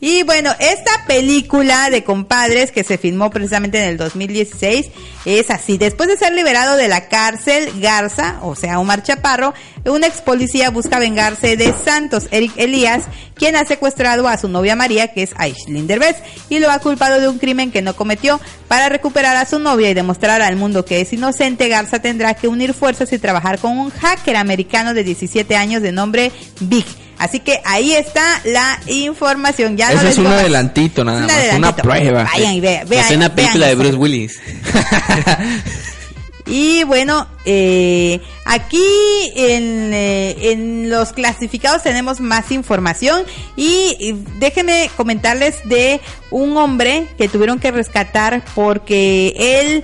[0.00, 4.86] y bueno, esta película de compadres que se filmó precisamente en el 2016
[5.24, 5.78] es así.
[5.78, 9.54] Después de ser liberado de la cárcel, Garza, o sea, Omar Chaparro,
[9.84, 13.04] un ex policía busca vengarse de Santos, Eric Elías,
[13.34, 16.16] quien ha secuestrado a su novia María, que es Aishlin Derbez,
[16.48, 18.40] y lo ha culpado de un crimen que no cometió.
[18.68, 22.48] Para recuperar a su novia y demostrar al mundo que es inocente, Garza tendrá que
[22.48, 26.86] unir fuerzas y trabajar con un hacker americano de 17 años de nombre Big.
[27.18, 29.76] Así que ahí está la información.
[29.76, 31.82] Ya no les es un adelantito nada más, una adelantito.
[31.82, 32.24] prueba.
[32.24, 32.88] Vayan y vean.
[32.88, 33.96] vean Es una película vean de eso.
[33.96, 34.40] Bruce Willis.
[36.48, 38.78] Y bueno, eh, aquí
[39.34, 43.24] en, eh, en los clasificados tenemos más información
[43.56, 46.00] y déjenme comentarles de
[46.30, 49.82] un hombre que tuvieron que rescatar porque él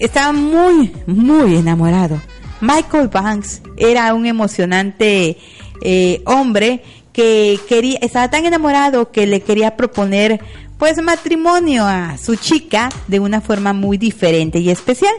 [0.00, 2.20] estaba muy, muy enamorado.
[2.60, 5.38] Michael Banks era un emocionante
[5.84, 6.82] eh, hombre
[7.12, 10.40] que quería, estaba tan enamorado que le quería proponer
[10.78, 15.14] pues matrimonio a su chica de una forma muy diferente y especial.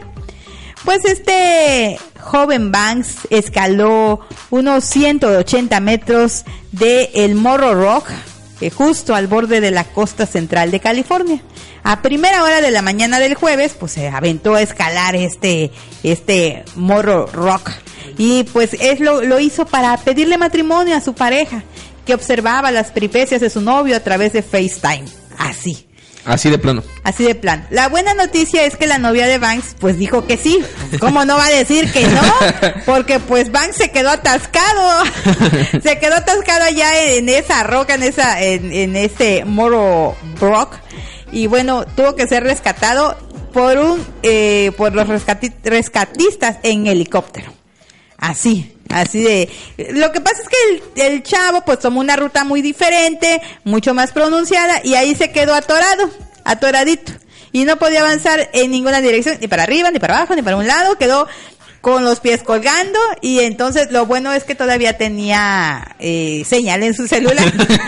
[0.84, 8.08] Pues este joven Banks escaló unos 180 metros de el Morro Rock,
[8.60, 11.40] eh, justo al borde de la costa central de California.
[11.82, 15.70] A primera hora de la mañana del jueves, pues se aventó a escalar este,
[16.02, 17.70] este Morro Rock.
[18.18, 21.62] Y pues es lo, lo hizo para pedirle matrimonio a su pareja,
[22.04, 25.04] que observaba las peripecias de su novio a través de FaceTime.
[25.38, 25.85] Así.
[26.26, 26.82] Así de plano.
[27.04, 27.66] Así de plan.
[27.70, 30.58] La buena noticia es que la novia de Banks pues dijo que sí.
[30.98, 32.22] ¿Cómo no va a decir que no?
[32.86, 35.04] Porque pues Banks se quedó atascado.
[35.82, 40.74] se quedó atascado allá en, esa roca, en esa, en, en ese Moro Rock.
[41.32, 43.16] Y bueno, tuvo que ser rescatado
[43.52, 47.52] por un, eh, por los rescati- rescatistas en helicóptero.
[48.18, 49.50] Así, así de...
[49.92, 54.12] Lo que pasa es que el, chavo pues tomó una ruta muy diferente, mucho más
[54.12, 56.10] pronunciada y ahí se quedó atorado,
[56.44, 57.12] atoradito.
[57.52, 60.56] Y no podía avanzar en ninguna dirección, ni para arriba, ni para abajo, ni para
[60.56, 61.26] un lado, quedó
[61.86, 66.94] con los pies colgando y entonces lo bueno es que todavía tenía eh, señal en
[66.94, 67.44] su celular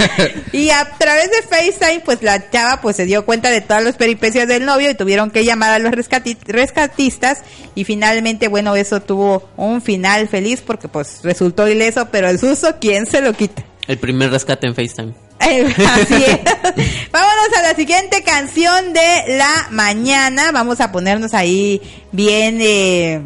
[0.53, 3.97] y a través de FaceTime pues la chava pues se dio cuenta de todas las
[3.97, 7.39] peripecias del novio y tuvieron que llamar a los rescati- rescatistas
[7.75, 12.77] y finalmente bueno eso tuvo un final feliz porque pues resultó ileso pero el susto
[12.81, 15.13] quién se lo quita El primer rescate en FaceTime.
[15.41, 16.39] Así es.
[17.11, 20.53] Vámonos a la siguiente canción de la mañana.
[20.53, 21.81] Vamos a ponernos ahí
[22.13, 23.23] bien, eh,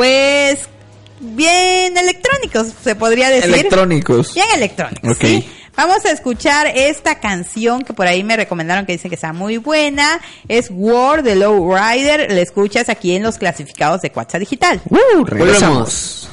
[0.00, 0.60] pues,
[1.20, 3.52] bien electrónicos, se podría decir.
[3.52, 4.32] Electrónicos.
[4.32, 5.10] Bien electrónicos.
[5.10, 5.20] Ok.
[5.20, 5.46] ¿sí?
[5.76, 9.58] Vamos a escuchar esta canción que por ahí me recomendaron que dicen que está muy
[9.58, 10.18] buena.
[10.48, 12.32] Es War de Low Rider.
[12.32, 14.80] La escuchas aquí en los clasificados de Cuatza Digital.
[14.88, 16.29] Uh, regresamos.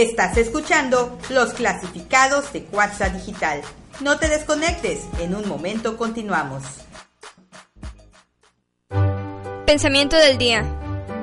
[0.00, 3.60] Estás escuchando los clasificados de Cuatza Digital.
[4.00, 6.62] No te desconectes, en un momento continuamos.
[9.66, 10.64] Pensamiento del día.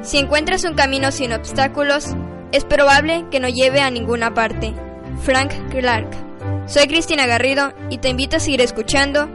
[0.03, 2.09] Si encuentras un camino sin obstáculos,
[2.51, 4.75] es probable que no lleve a ninguna parte.
[5.23, 6.11] Frank Clark.
[6.67, 9.27] Soy Cristina Garrido y te invito a seguir escuchando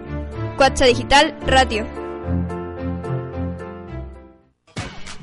[0.56, 2.01] Cuatza Digital Radio.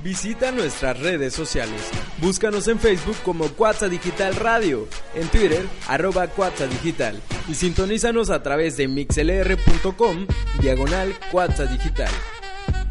[0.04, 1.82] Visita nuestras redes sociales.
[2.22, 8.78] Búscanos en Facebook como Cuatza Digital Radio, en Twitter arroba Digital y sintonízanos a través
[8.78, 10.26] de mixlr.com
[10.62, 12.12] diagonal Cuatza Digital.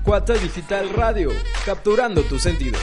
[0.02, 1.30] Cuatza Digital Radio,
[1.64, 2.82] capturando tus sentidos.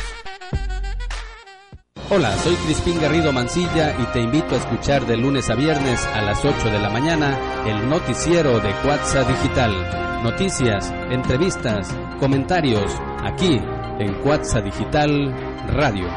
[2.10, 6.22] Hola, soy Crispín Garrido Mancilla y te invito a escuchar de lunes a viernes a
[6.22, 10.24] las 8 de la mañana el noticiero de Cuatza Digital.
[10.24, 12.92] Noticias, entrevistas, comentarios,
[13.24, 13.60] aquí
[14.00, 15.34] en Cuatza Digital
[15.68, 16.08] Radio.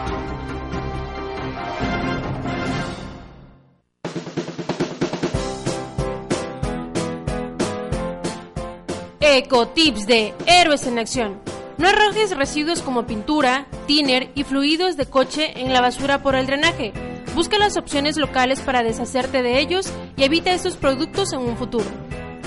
[9.21, 11.41] Ecotips de Héroes en Acción.
[11.77, 16.47] No arrojes residuos como pintura, thinner y fluidos de coche en la basura por el
[16.47, 16.93] drenaje.
[17.37, 21.87] Busca las opciones locales para deshacerte de ellos y evita estos productos en un futuro.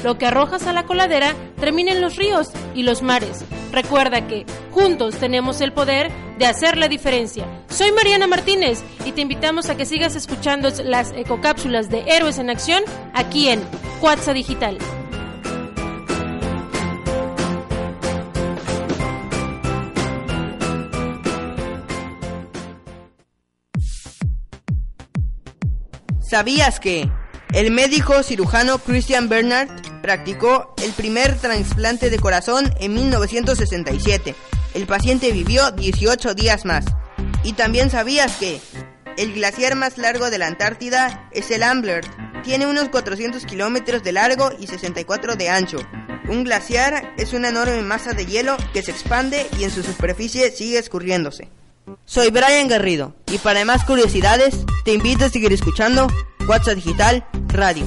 [0.03, 3.45] Lo que arrojas a la coladera termina en los ríos y los mares.
[3.71, 7.45] Recuerda que juntos tenemos el poder de hacer la diferencia.
[7.69, 12.49] Soy Mariana Martínez y te invitamos a que sigas escuchando las ecocápsulas de Héroes en
[12.49, 12.83] Acción
[13.13, 13.61] aquí en
[13.99, 14.77] Cuatza Digital.
[26.19, 27.11] ¿Sabías que
[27.53, 34.35] el médico cirujano Christian Bernard practicó el primer trasplante de corazón en 1967?
[34.73, 36.85] El paciente vivió 18 días más.
[37.43, 38.61] Y también sabías que
[39.17, 42.05] el glaciar más largo de la Antártida es el Ambler.
[42.43, 45.77] Tiene unos 400 kilómetros de largo y 64 de ancho.
[46.29, 50.51] Un glaciar es una enorme masa de hielo que se expande y en su superficie
[50.51, 51.49] sigue escurriéndose.
[52.05, 56.07] Soy Brian Garrido y para más curiosidades te invito a seguir escuchando
[56.47, 57.85] WhatsApp Digital Radio.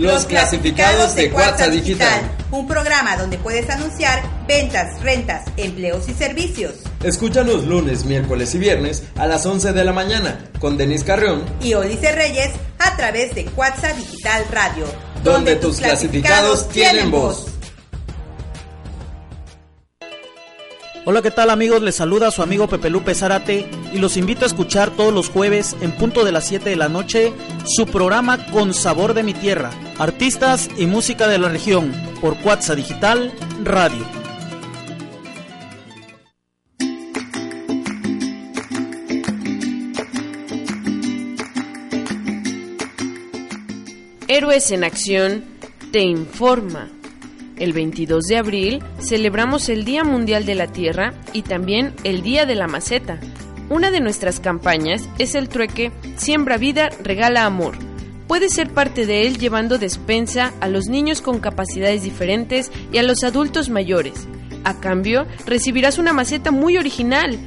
[0.00, 2.22] Los clasificados de WhatsApp Digital.
[2.50, 6.72] Un programa donde puedes anunciar ventas, rentas, empleos y servicios.
[7.04, 11.74] Escúchanos lunes, miércoles y viernes a las 11 de la mañana con Denis Carrión, Y
[11.74, 14.86] Olice Reyes a través de WhatsApp Digital Radio.
[15.22, 17.46] donde tus clasificados tienen voz.
[21.06, 21.80] Hola, ¿qué tal amigos?
[21.80, 25.74] Les saluda su amigo Pepe Lupe Zárate y los invito a escuchar todos los jueves
[25.80, 27.32] en punto de las 7 de la noche
[27.64, 31.90] su programa Con Sabor de mi Tierra, artistas y música de la región
[32.20, 33.32] por Cuatza Digital
[33.64, 34.04] Radio.
[44.28, 45.44] Héroes en Acción
[45.92, 46.99] te informa.
[47.60, 52.46] El 22 de abril celebramos el Día Mundial de la Tierra y también el Día
[52.46, 53.20] de la Maceta.
[53.68, 57.74] Una de nuestras campañas es el trueque Siembra vida, regala amor.
[58.26, 63.02] Puedes ser parte de él llevando despensa a los niños con capacidades diferentes y a
[63.02, 64.26] los adultos mayores.
[64.64, 67.38] A cambio, recibirás una maceta muy original.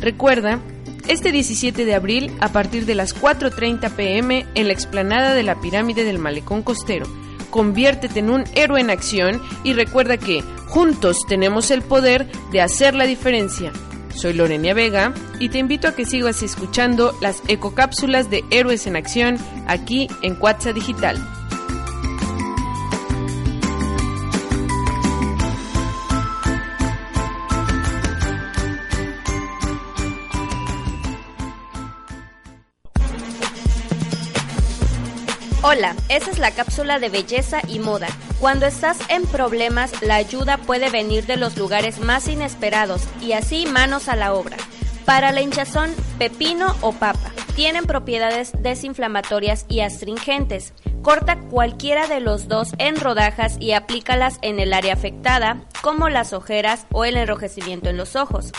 [0.00, 0.60] Recuerda,
[1.08, 5.60] este 17 de abril, a partir de las 4.30 pm, en la explanada de la
[5.62, 7.06] pirámide del Malecón Costero.
[7.52, 12.94] Conviértete en un héroe en acción y recuerda que juntos tenemos el poder de hacer
[12.94, 13.72] la diferencia.
[14.14, 18.96] Soy Lorenia Vega y te invito a que sigas escuchando las ecocápsulas de Héroes en
[18.96, 19.36] Acción
[19.66, 21.18] aquí en Cuatza Digital.
[35.64, 38.08] Hola, esa es la cápsula de belleza y moda.
[38.40, 43.66] Cuando estás en problemas, la ayuda puede venir de los lugares más inesperados y así
[43.66, 44.56] manos a la obra.
[45.04, 50.72] Para la hinchazón, pepino o papa tienen propiedades desinflamatorias y astringentes.
[51.00, 56.32] Corta cualquiera de los dos en rodajas y aplícalas en el área afectada, como las
[56.32, 58.50] ojeras o el enrojecimiento en los ojos.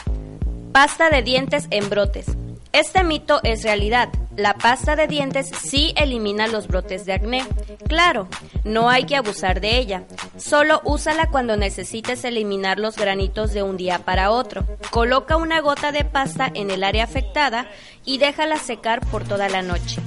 [0.71, 2.27] Pasta de dientes en brotes.
[2.73, 4.09] Este mito es realidad.
[4.35, 7.45] La pasta de dientes sí elimina los brotes de acné.
[7.87, 8.27] Claro,
[8.63, 10.05] no hay que abusar de ella.
[10.37, 14.65] Solo úsala cuando necesites eliminar los granitos de un día para otro.
[14.89, 17.67] Coloca una gota de pasta en el área afectada
[18.05, 20.01] y déjala secar por toda la noche.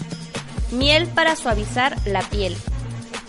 [0.73, 2.57] Miel para suavizar la piel.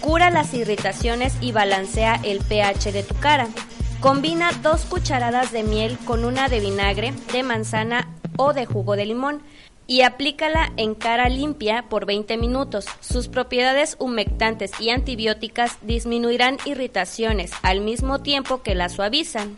[0.02, 3.48] Cura las irritaciones y balancea el pH de tu cara.
[4.00, 8.08] Combina dos cucharadas de miel con una de vinagre, de manzana
[8.38, 9.42] o de jugo de limón
[9.88, 12.86] y aplícala en cara limpia por 20 minutos.
[13.00, 19.58] Sus propiedades humectantes y antibióticas disminuirán irritaciones al mismo tiempo que la suavizan.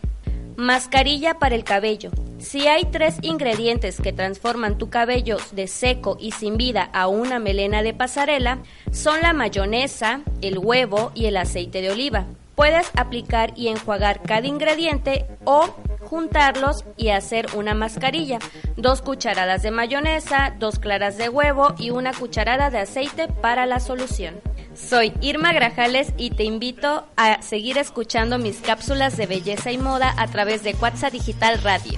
[0.55, 2.11] Mascarilla para el cabello.
[2.37, 7.39] Si hay tres ingredientes que transforman tu cabello de seco y sin vida a una
[7.39, 8.59] melena de pasarela,
[8.91, 12.27] son la mayonesa, el huevo y el aceite de oliva.
[12.59, 15.67] Puedes aplicar y enjuagar cada ingrediente o
[16.01, 18.39] juntarlos y hacer una mascarilla.
[18.75, 23.79] Dos cucharadas de mayonesa, dos claras de huevo y una cucharada de aceite para la
[23.79, 24.41] solución.
[24.73, 30.13] Soy Irma Grajales y te invito a seguir escuchando mis cápsulas de belleza y moda
[30.17, 31.97] a través de WhatsApp Digital Radio.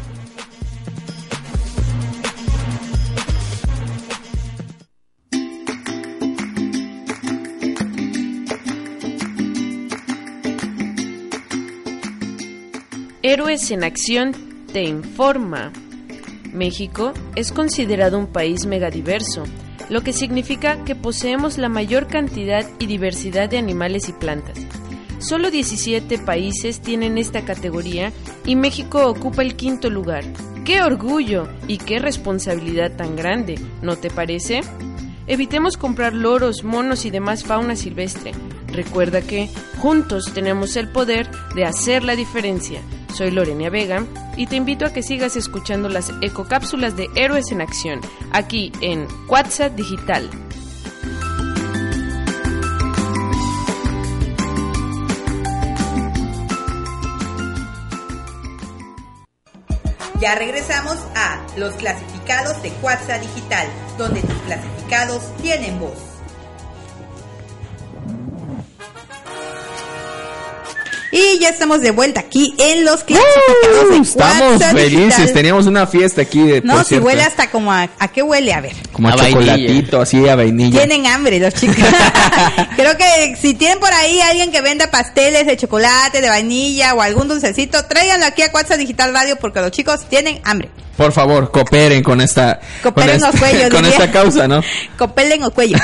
[13.23, 14.33] Héroes en Acción
[14.73, 15.71] te informa.
[16.51, 19.43] México es considerado un país megadiverso.
[19.89, 24.57] lo que significa que poseemos la mayor cantidad y diversidad de animales y plantas.
[25.19, 28.13] Solo 17 países tienen esta categoría
[28.45, 30.23] y México ocupa el quinto lugar.
[30.63, 33.59] ¡Qué orgullo y qué responsabilidad tan grande!
[33.81, 34.61] ¿No te parece?
[35.27, 38.31] Evitemos comprar loros, monos y demás fauna silvestre.
[38.67, 42.81] Recuerda que juntos tenemos el poder de hacer la diferencia.
[43.13, 44.05] Soy Lorena Vega
[44.37, 48.01] y te invito a que sigas escuchando las ecocápsulas de Héroes en Acción,
[48.31, 50.29] aquí en WhatsApp Digital.
[60.19, 66.10] Ya regresamos a los clasificados de Cuatza Digital, donde tus clasificados tienen voz.
[71.11, 75.33] Y ya estamos de vuelta aquí en los clasificados de Estamos felices, Digital.
[75.33, 77.89] teníamos una fiesta aquí de No, por si cierto, huele hasta como a...
[77.99, 78.53] ¿A qué huele?
[78.53, 78.73] A ver.
[78.93, 79.55] como a, a vainilla.
[79.55, 80.79] chocolatito, así a vainilla.
[80.79, 81.75] Tienen hambre los chicos.
[82.75, 87.01] Creo que si tienen por ahí alguien que venda pasteles de chocolate, de vainilla o
[87.01, 90.69] algún dulcecito, tráiganlo aquí a Cuatza Digital Radio porque los chicos tienen hambre.
[90.97, 93.19] Por favor, cooperen con esta Cooperen
[93.71, 94.61] con, esta causa, ¿no?
[94.97, 95.77] Copelen o cuello.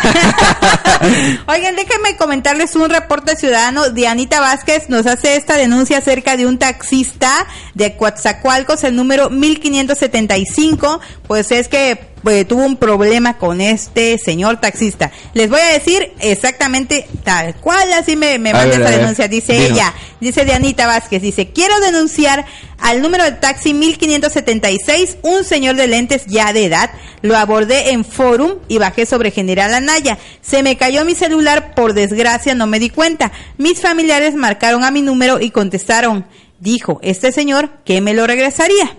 [1.47, 3.89] Oigan, déjenme comentarles un reporte ciudadano.
[3.89, 10.99] Dianita Vázquez nos hace esta denuncia acerca de un taxista de Coatzacoalcos, el número 1575.
[11.27, 15.13] Pues es que pues, tuvo un problema con este señor taxista.
[15.33, 19.29] Les voy a decir exactamente tal cual, así me, me manda esa denuncia.
[19.29, 22.45] Dice ella, dice Dianita Vázquez, dice, quiero denunciar
[22.79, 26.89] al número de taxi 1576, un señor de lentes ya de edad,
[27.21, 30.17] lo abordé en Forum y bajé sobre General Anaya.
[30.41, 33.31] Se me cayó mi celular, por desgracia no me di cuenta.
[33.57, 36.25] Mis familiares marcaron a mi número y contestaron,
[36.59, 38.97] dijo este señor que me lo regresaría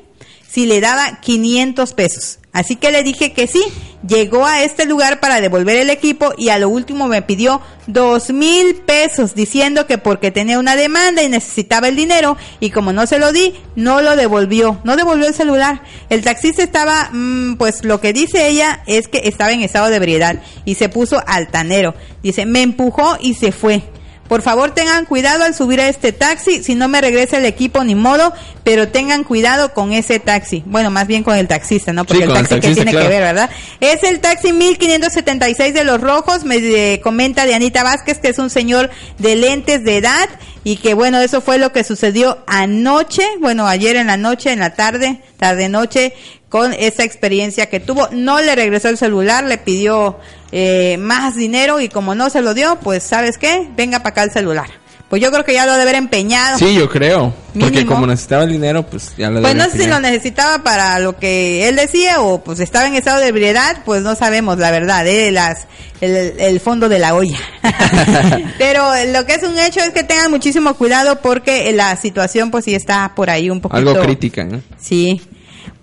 [0.50, 2.37] si le daba 500 pesos.
[2.52, 3.62] Así que le dije que sí.
[4.06, 8.30] Llegó a este lugar para devolver el equipo y a lo último me pidió dos
[8.30, 13.08] mil pesos diciendo que porque tenía una demanda y necesitaba el dinero y como no
[13.08, 14.80] se lo di, no lo devolvió.
[14.84, 15.82] No devolvió el celular.
[16.10, 19.96] El taxista estaba, mm, pues lo que dice ella es que estaba en estado de
[19.96, 21.94] ebriedad y se puso altanero.
[22.22, 23.82] Dice, me empujó y se fue.
[24.28, 26.62] Por favor, tengan cuidado al subir a este taxi.
[26.62, 28.32] Si no me regresa el equipo, ni modo.
[28.62, 30.62] Pero tengan cuidado con ese taxi.
[30.66, 32.04] Bueno, más bien con el taxista, ¿no?
[32.04, 33.06] Porque Sí, el taxi que tiene claro.
[33.06, 33.50] que ver, ¿verdad?
[33.80, 36.44] Es el taxi 1576 de Los Rojos.
[36.44, 40.28] Me eh, comenta de Anita Vázquez que es un señor de lentes de edad.
[40.62, 43.22] Y que bueno, eso fue lo que sucedió anoche.
[43.40, 46.12] Bueno, ayer en la noche, en la tarde, tarde-noche.
[46.50, 48.08] Con esa experiencia que tuvo.
[48.10, 50.18] No le regresó el celular, le pidió
[50.52, 51.80] eh, más dinero.
[51.80, 53.68] Y como no se lo dio, pues, ¿sabes qué?
[53.76, 54.68] Venga para acá el celular.
[55.08, 56.58] Pues yo creo que ya lo ha de haber empeñado.
[56.58, 57.32] Sí, yo creo.
[57.58, 60.98] Porque como necesitaba el dinero, pues ya lo Pues no sé si lo necesitaba para
[60.98, 64.70] lo que él decía o pues estaba en estado de ebriedad, pues no sabemos la
[64.70, 65.30] verdad, ¿eh?
[65.30, 65.66] Las,
[66.02, 67.38] el, el fondo de la olla.
[68.58, 72.66] Pero lo que es un hecho es que tengan muchísimo cuidado porque la situación pues
[72.66, 73.78] sí está por ahí un poquito.
[73.78, 74.60] Algo crítica, ¿no?
[74.78, 75.22] Sí.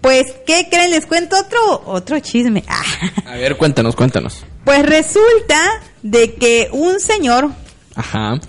[0.01, 0.91] Pues, ¿qué creen?
[0.91, 2.63] Les cuento otro, otro chisme.
[2.67, 2.83] Ah.
[3.25, 4.45] A ver, cuéntanos, cuéntanos.
[4.65, 5.61] Pues resulta
[6.01, 7.51] de que un señor
[7.95, 8.39] Ajá.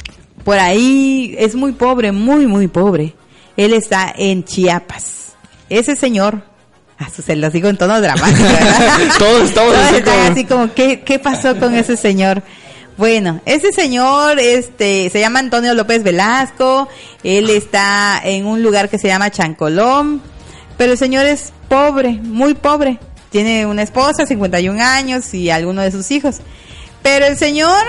[0.45, 3.15] por ahí es muy pobre, muy, muy pobre.
[3.57, 5.35] Él está en Chiapas.
[5.69, 6.43] Ese señor,
[6.99, 8.99] ah, se los digo en tono dramático, ¿verdad?
[9.19, 12.43] Todos estamos Todos así como- así como, ¿qué, ¿qué pasó con ese señor?
[12.97, 16.89] Bueno, ese señor, este, se llama Antonio López Velasco,
[17.23, 20.23] él está en un lugar que se llama Chancolón,
[20.79, 22.99] pero el señor es pobre, muy pobre.
[23.37, 26.37] Tiene una esposa, 51 años y alguno de sus hijos.
[27.03, 27.85] Pero el señor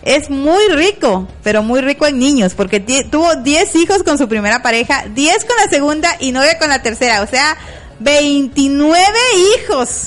[0.00, 4.62] es muy rico, pero muy rico en niños, porque tuvo 10 hijos con su primera
[4.62, 7.54] pareja, 10 con la segunda y 9 con la tercera, o sea,
[8.00, 9.10] 29
[9.58, 10.04] hijos.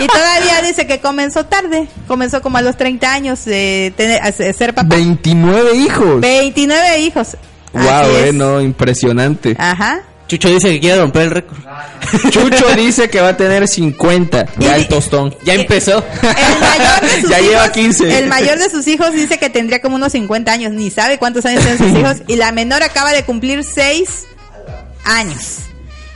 [0.00, 4.74] y todavía dice que comenzó tarde, comenzó como a los 30 años de tener, ser
[4.74, 4.96] papá.
[4.96, 6.20] 29 hijos.
[6.20, 7.36] 29 hijos.
[7.72, 9.54] Wow, eh, no, impresionante.
[9.56, 10.02] Ajá.
[10.28, 11.58] Chucho dice que quiere romper el récord.
[12.30, 14.46] Chucho dice que va a tener 50.
[14.58, 15.34] Ya el tostón.
[15.44, 16.02] Ya empezó.
[17.20, 18.18] sus ya lleva hijos, 15.
[18.18, 21.44] El mayor de sus hijos dice que tendría como unos 50 años, ni sabe cuántos
[21.44, 24.26] años tienen sus hijos, y la menor acaba de cumplir 6
[25.04, 25.58] años.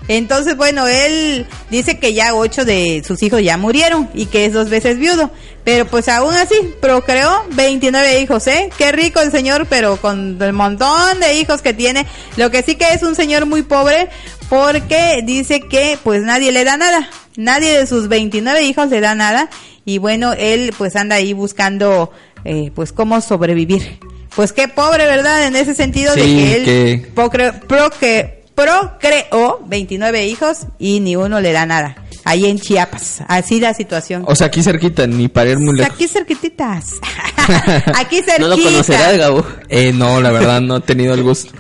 [0.09, 4.53] Entonces, bueno, él dice que ya ocho de sus hijos ya murieron y que es
[4.53, 5.31] dos veces viudo.
[5.67, 8.71] Pero pues aún así, procreó 29 hijos, ¿eh?
[8.79, 12.07] Qué rico el señor, pero con el montón de hijos que tiene.
[12.37, 14.09] Lo que sí que es un señor muy pobre
[14.49, 17.11] porque dice que pues nadie le da nada.
[17.37, 19.51] Nadie de sus 29 hijos le da nada.
[19.85, 22.13] Y bueno, él pues anda ahí buscando
[22.45, 23.99] eh, pues cómo sobrevivir.
[24.37, 25.47] Pues qué pobre, ¿verdad?
[25.49, 31.41] En ese sentido de que él que- procre- procre- procreó 29 hijos y ni uno
[31.41, 31.97] le da nada.
[32.27, 33.23] Ahí en Chiapas.
[33.29, 34.25] Así la situación.
[34.27, 35.95] O sea, aquí cerquita, ni para ir muy lejos.
[35.95, 36.91] Aquí cerquititas.
[37.95, 38.39] Aquí cerquita.
[38.41, 39.47] ¿No lo conocerás, Gabo?
[39.69, 41.53] Eh, no, la verdad, no he tenido el gusto.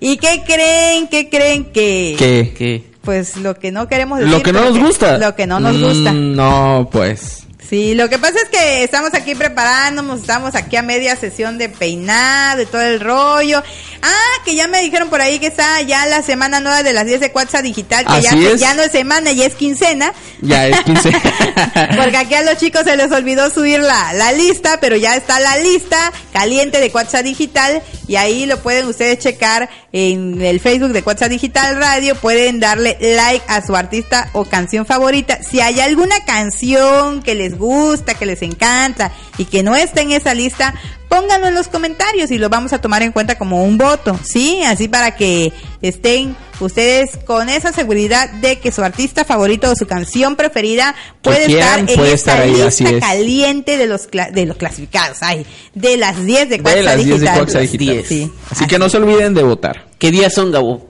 [0.00, 1.08] ¿Y qué creen?
[1.08, 2.16] ¿Qué creen que?
[2.18, 2.54] ¿Qué?
[2.56, 2.90] ¿Qué?
[3.02, 4.32] Pues lo que no queremos decir.
[4.34, 5.18] ¿Lo que no nos gusta?
[5.18, 6.12] Lo que no nos Mm, gusta.
[6.12, 7.44] No, pues.
[7.68, 11.68] Sí, lo que pasa es que estamos aquí preparándonos, estamos aquí a media sesión de
[11.68, 13.62] peinado y todo el rollo.
[14.02, 17.06] Ah, que ya me dijeron por ahí que está ya la semana nueva de las
[17.06, 20.12] 10 de Cuatza Digital, que ya, no es semana, ya es quincena.
[20.40, 21.10] Ya es 15.
[21.96, 25.40] Porque aquí a los chicos se les olvidó subir la, la lista, pero ya está
[25.40, 30.92] la lista caliente de WhatsApp Digital y ahí lo pueden ustedes checar en el Facebook
[30.92, 32.14] de WhatsApp Digital Radio.
[32.14, 35.42] Pueden darle like a su artista o canción favorita.
[35.42, 40.12] Si hay alguna canción que les gusta, que les encanta y que no está en
[40.12, 40.74] esa lista,
[41.08, 44.60] pónganlo en los comentarios y lo vamos a tomar en cuenta como un voto, ¿sí?
[44.64, 45.52] Así para que
[45.82, 51.46] estén ustedes con esa seguridad de que su artista favorito o su canción preferida puede
[51.46, 53.04] quieran, estar en puede esa estar ahí, así lista es.
[53.04, 57.26] caliente de los cla- de los clasificados, ay, de las 10 de las 10 de
[57.26, 57.62] Digital.
[57.62, 58.04] Digital.
[58.06, 58.32] Sí.
[58.50, 59.86] Así que no se olviden de votar.
[59.98, 60.88] ¿Qué días son, Gabo?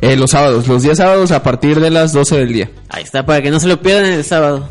[0.00, 2.70] Eh, los sábados, los días sábados a partir de las 12 del día.
[2.88, 4.68] Ahí está, para que no se lo pierdan el sábado.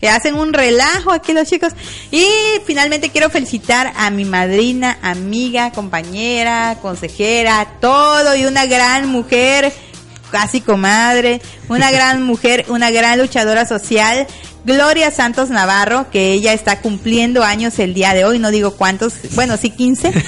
[0.00, 1.72] Que hacen un relajo aquí los chicos.
[2.10, 2.26] Y
[2.66, 9.72] finalmente quiero felicitar a mi madrina, amiga, compañera, consejera, todo y una gran mujer,
[10.30, 14.26] casi comadre, una gran mujer, una gran luchadora social.
[14.64, 19.14] Gloria Santos Navarro, que ella está cumpliendo años el día de hoy, no digo cuántos,
[19.34, 20.12] bueno, sí 15.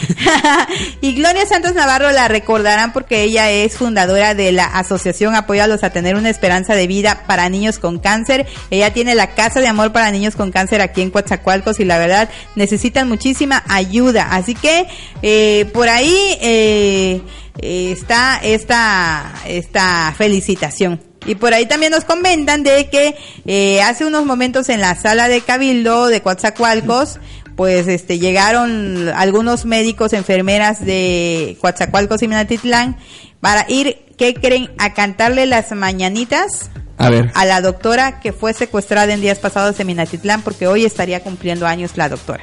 [1.01, 5.91] y Gloria Santos Navarro la recordarán porque ella es fundadora de la Asociación Apóyalos a
[5.91, 8.47] tener una esperanza de vida para niños con cáncer.
[8.71, 11.99] Ella tiene la Casa de Amor para Niños con Cáncer aquí en Coatzacoalcos y la
[11.99, 14.29] verdad necesitan muchísima ayuda.
[14.31, 14.87] Así que
[15.23, 17.23] eh, por ahí eh,
[17.59, 21.10] eh, está esta, esta felicitación.
[21.27, 23.15] Y por ahí también nos comentan de que
[23.47, 27.19] eh, hace unos momentos en la sala de Cabildo de Coatzacoalcos,
[27.57, 32.97] pues este llegaron algunos médicos, enfermeras de Coatzacoalcos y Minatitlán
[33.41, 34.71] para ir, ¿qué creen?
[34.79, 37.31] A cantarle las mañanitas A ver.
[37.35, 41.67] a la doctora que fue secuestrada en días pasados en Minatitlán porque hoy estaría cumpliendo
[41.67, 42.43] años la doctora.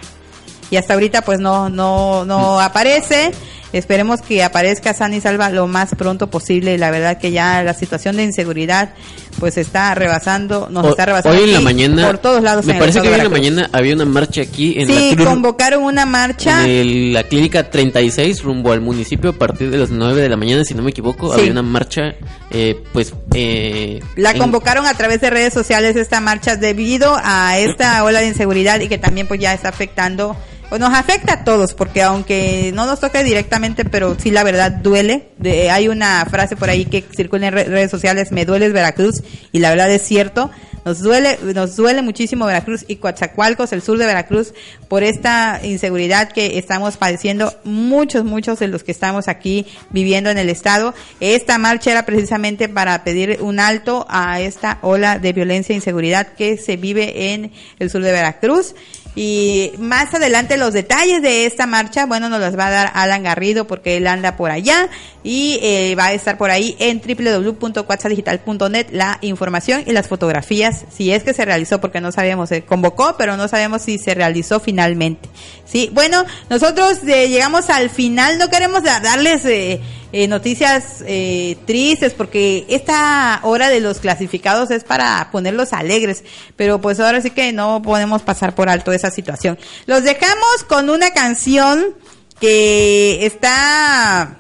[0.69, 3.31] Y hasta ahorita pues no, no, no aparece.
[3.73, 6.77] Esperemos que aparezca sana y salva lo más pronto posible.
[6.77, 8.93] La verdad que ya la situación de inseguridad
[9.39, 12.65] pues está rebasando, nos O- está rebasando hoy en la mañana, por todos lados.
[12.65, 15.25] me en parece que hoy en la mañana había una marcha aquí en Sí, la
[15.25, 16.63] convocaron una marcha.
[16.65, 20.37] en el- la clínica 36 rumbo al municipio a partir de las 9 de la
[20.37, 21.39] mañana, si no me equivoco, Sí.
[21.41, 22.15] había una marcha,
[22.49, 23.13] eh, pues...
[23.35, 28.21] Eh, La en- convocaron a través de redes sociales esta marcha debido a esta ola
[28.21, 30.35] de inseguridad y que también pues ya está afectando,
[30.71, 35.29] nos afecta a todos porque aunque no nos toque directamente, pero sí la verdad duele.
[35.37, 39.23] De- hay una frase por ahí que circula en re- redes sociales, me duele Veracruz
[39.51, 40.49] y la verdad es cierto.
[40.85, 44.53] Nos duele, nos duele muchísimo Veracruz y Coatzacoalcos, el sur de Veracruz,
[44.87, 50.37] por esta inseguridad que estamos padeciendo muchos, muchos de los que estamos aquí viviendo en
[50.37, 50.93] el estado.
[51.19, 56.27] Esta marcha era precisamente para pedir un alto a esta ola de violencia e inseguridad
[56.37, 58.73] que se vive en el sur de Veracruz.
[59.19, 63.23] Y más adelante los detalles de esta marcha, bueno, nos los va a dar Alan
[63.23, 64.89] Garrido porque él anda por allá
[65.23, 71.11] y eh, va a estar por ahí en www.cuatzadigital.net la información y las fotografías, si
[71.11, 74.59] es que se realizó, porque no sabemos, se convocó, pero no sabemos si se realizó
[74.59, 75.29] finalmente.
[75.65, 79.81] Sí, bueno, nosotros eh, llegamos al final, no queremos da- darles eh,
[80.11, 86.23] eh, noticias eh, tristes, porque esta hora de los clasificados es para ponerlos alegres,
[86.55, 89.57] pero pues ahora sí que no podemos pasar por alto esa situación.
[89.85, 91.95] Los dejamos con una canción
[92.39, 94.39] que está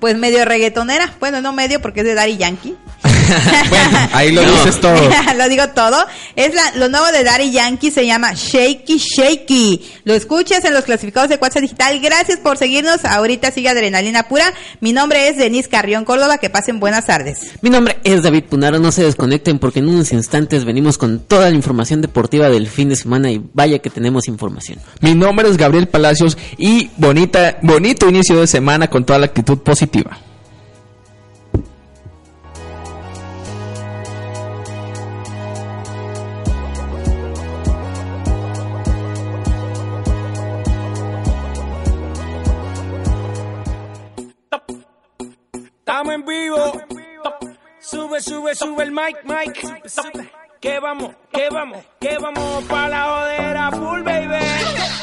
[0.00, 2.76] pues medio reggaetonera, bueno, no medio porque es de Daddy Yankee.
[4.12, 4.96] Ahí lo dices todo.
[5.36, 6.04] lo digo todo.
[6.36, 9.92] Es la, lo nuevo de Daddy Yankee, se llama Shaky Shaky.
[10.04, 12.00] Lo escuchas en los clasificados de WhatsApp Digital.
[12.00, 13.04] Gracias por seguirnos.
[13.04, 14.52] Ahorita sigue Adrenalina Pura.
[14.80, 16.38] Mi nombre es Denise Carrión Córdoba.
[16.38, 17.52] Que pasen buenas tardes.
[17.62, 21.50] Mi nombre es David Punaro, no se desconecten porque en unos instantes venimos con toda
[21.50, 24.78] la información deportiva del fin de semana y vaya que tenemos información.
[25.00, 29.58] Mi nombre es Gabriel Palacios y bonita, bonito inicio de semana con toda la actitud
[29.58, 30.18] positiva.
[45.98, 46.72] Estamos en vivo.
[47.80, 49.52] Sube, sube, sube el mic, mic.
[50.60, 54.36] Que vamos, que vamos, que vamos pa' la jodera full, baby.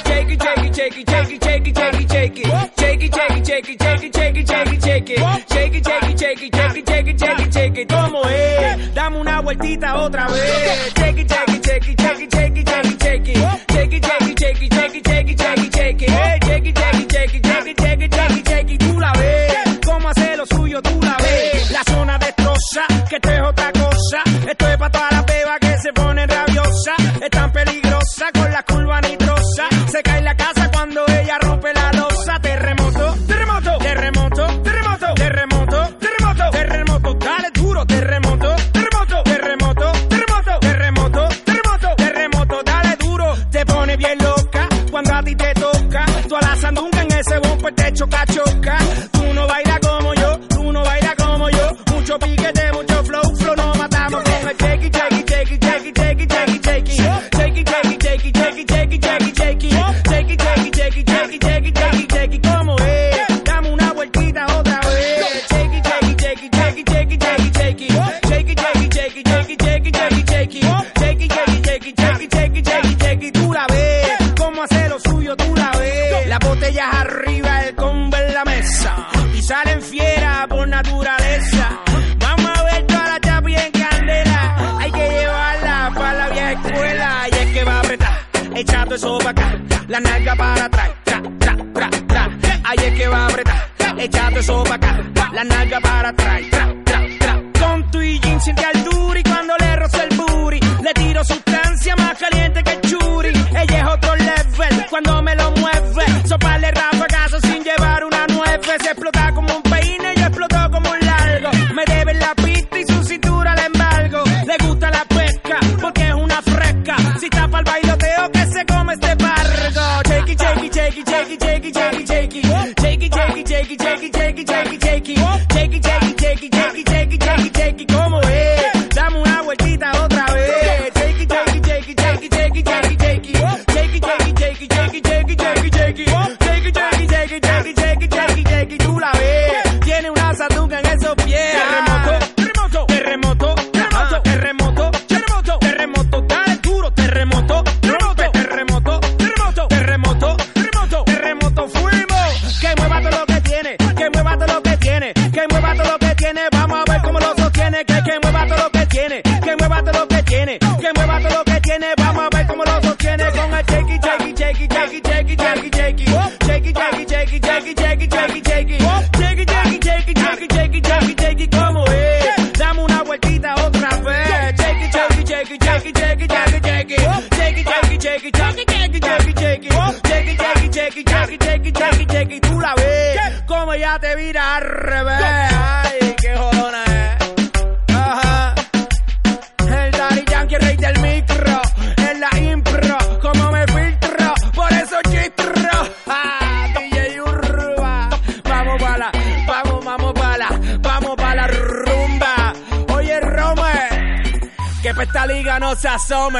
[0.05, 2.45] Shake it, shake it, shake it, shake it, shake it, shake it, shake it.
[2.79, 4.39] Shake it, shake it, shake it, shake it, shake
[4.79, 5.17] shake shake.
[5.49, 8.93] Shake shake shake shake shake shake ¿Cómo es?
[8.93, 10.93] Dame una vueltita otra vez.
[10.95, 13.65] Shake it, shake it, shake it, shake it, shake it, shake it, shake it.
[13.67, 16.44] Shake shake shake shake shake shake shake.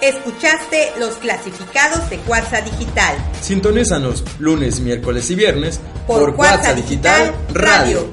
[0.00, 3.16] Escuchaste los clasificados de Cuarza Digital.
[3.40, 8.12] Sintonízanos lunes, miércoles y viernes por, por Cuarza Digital, Radio.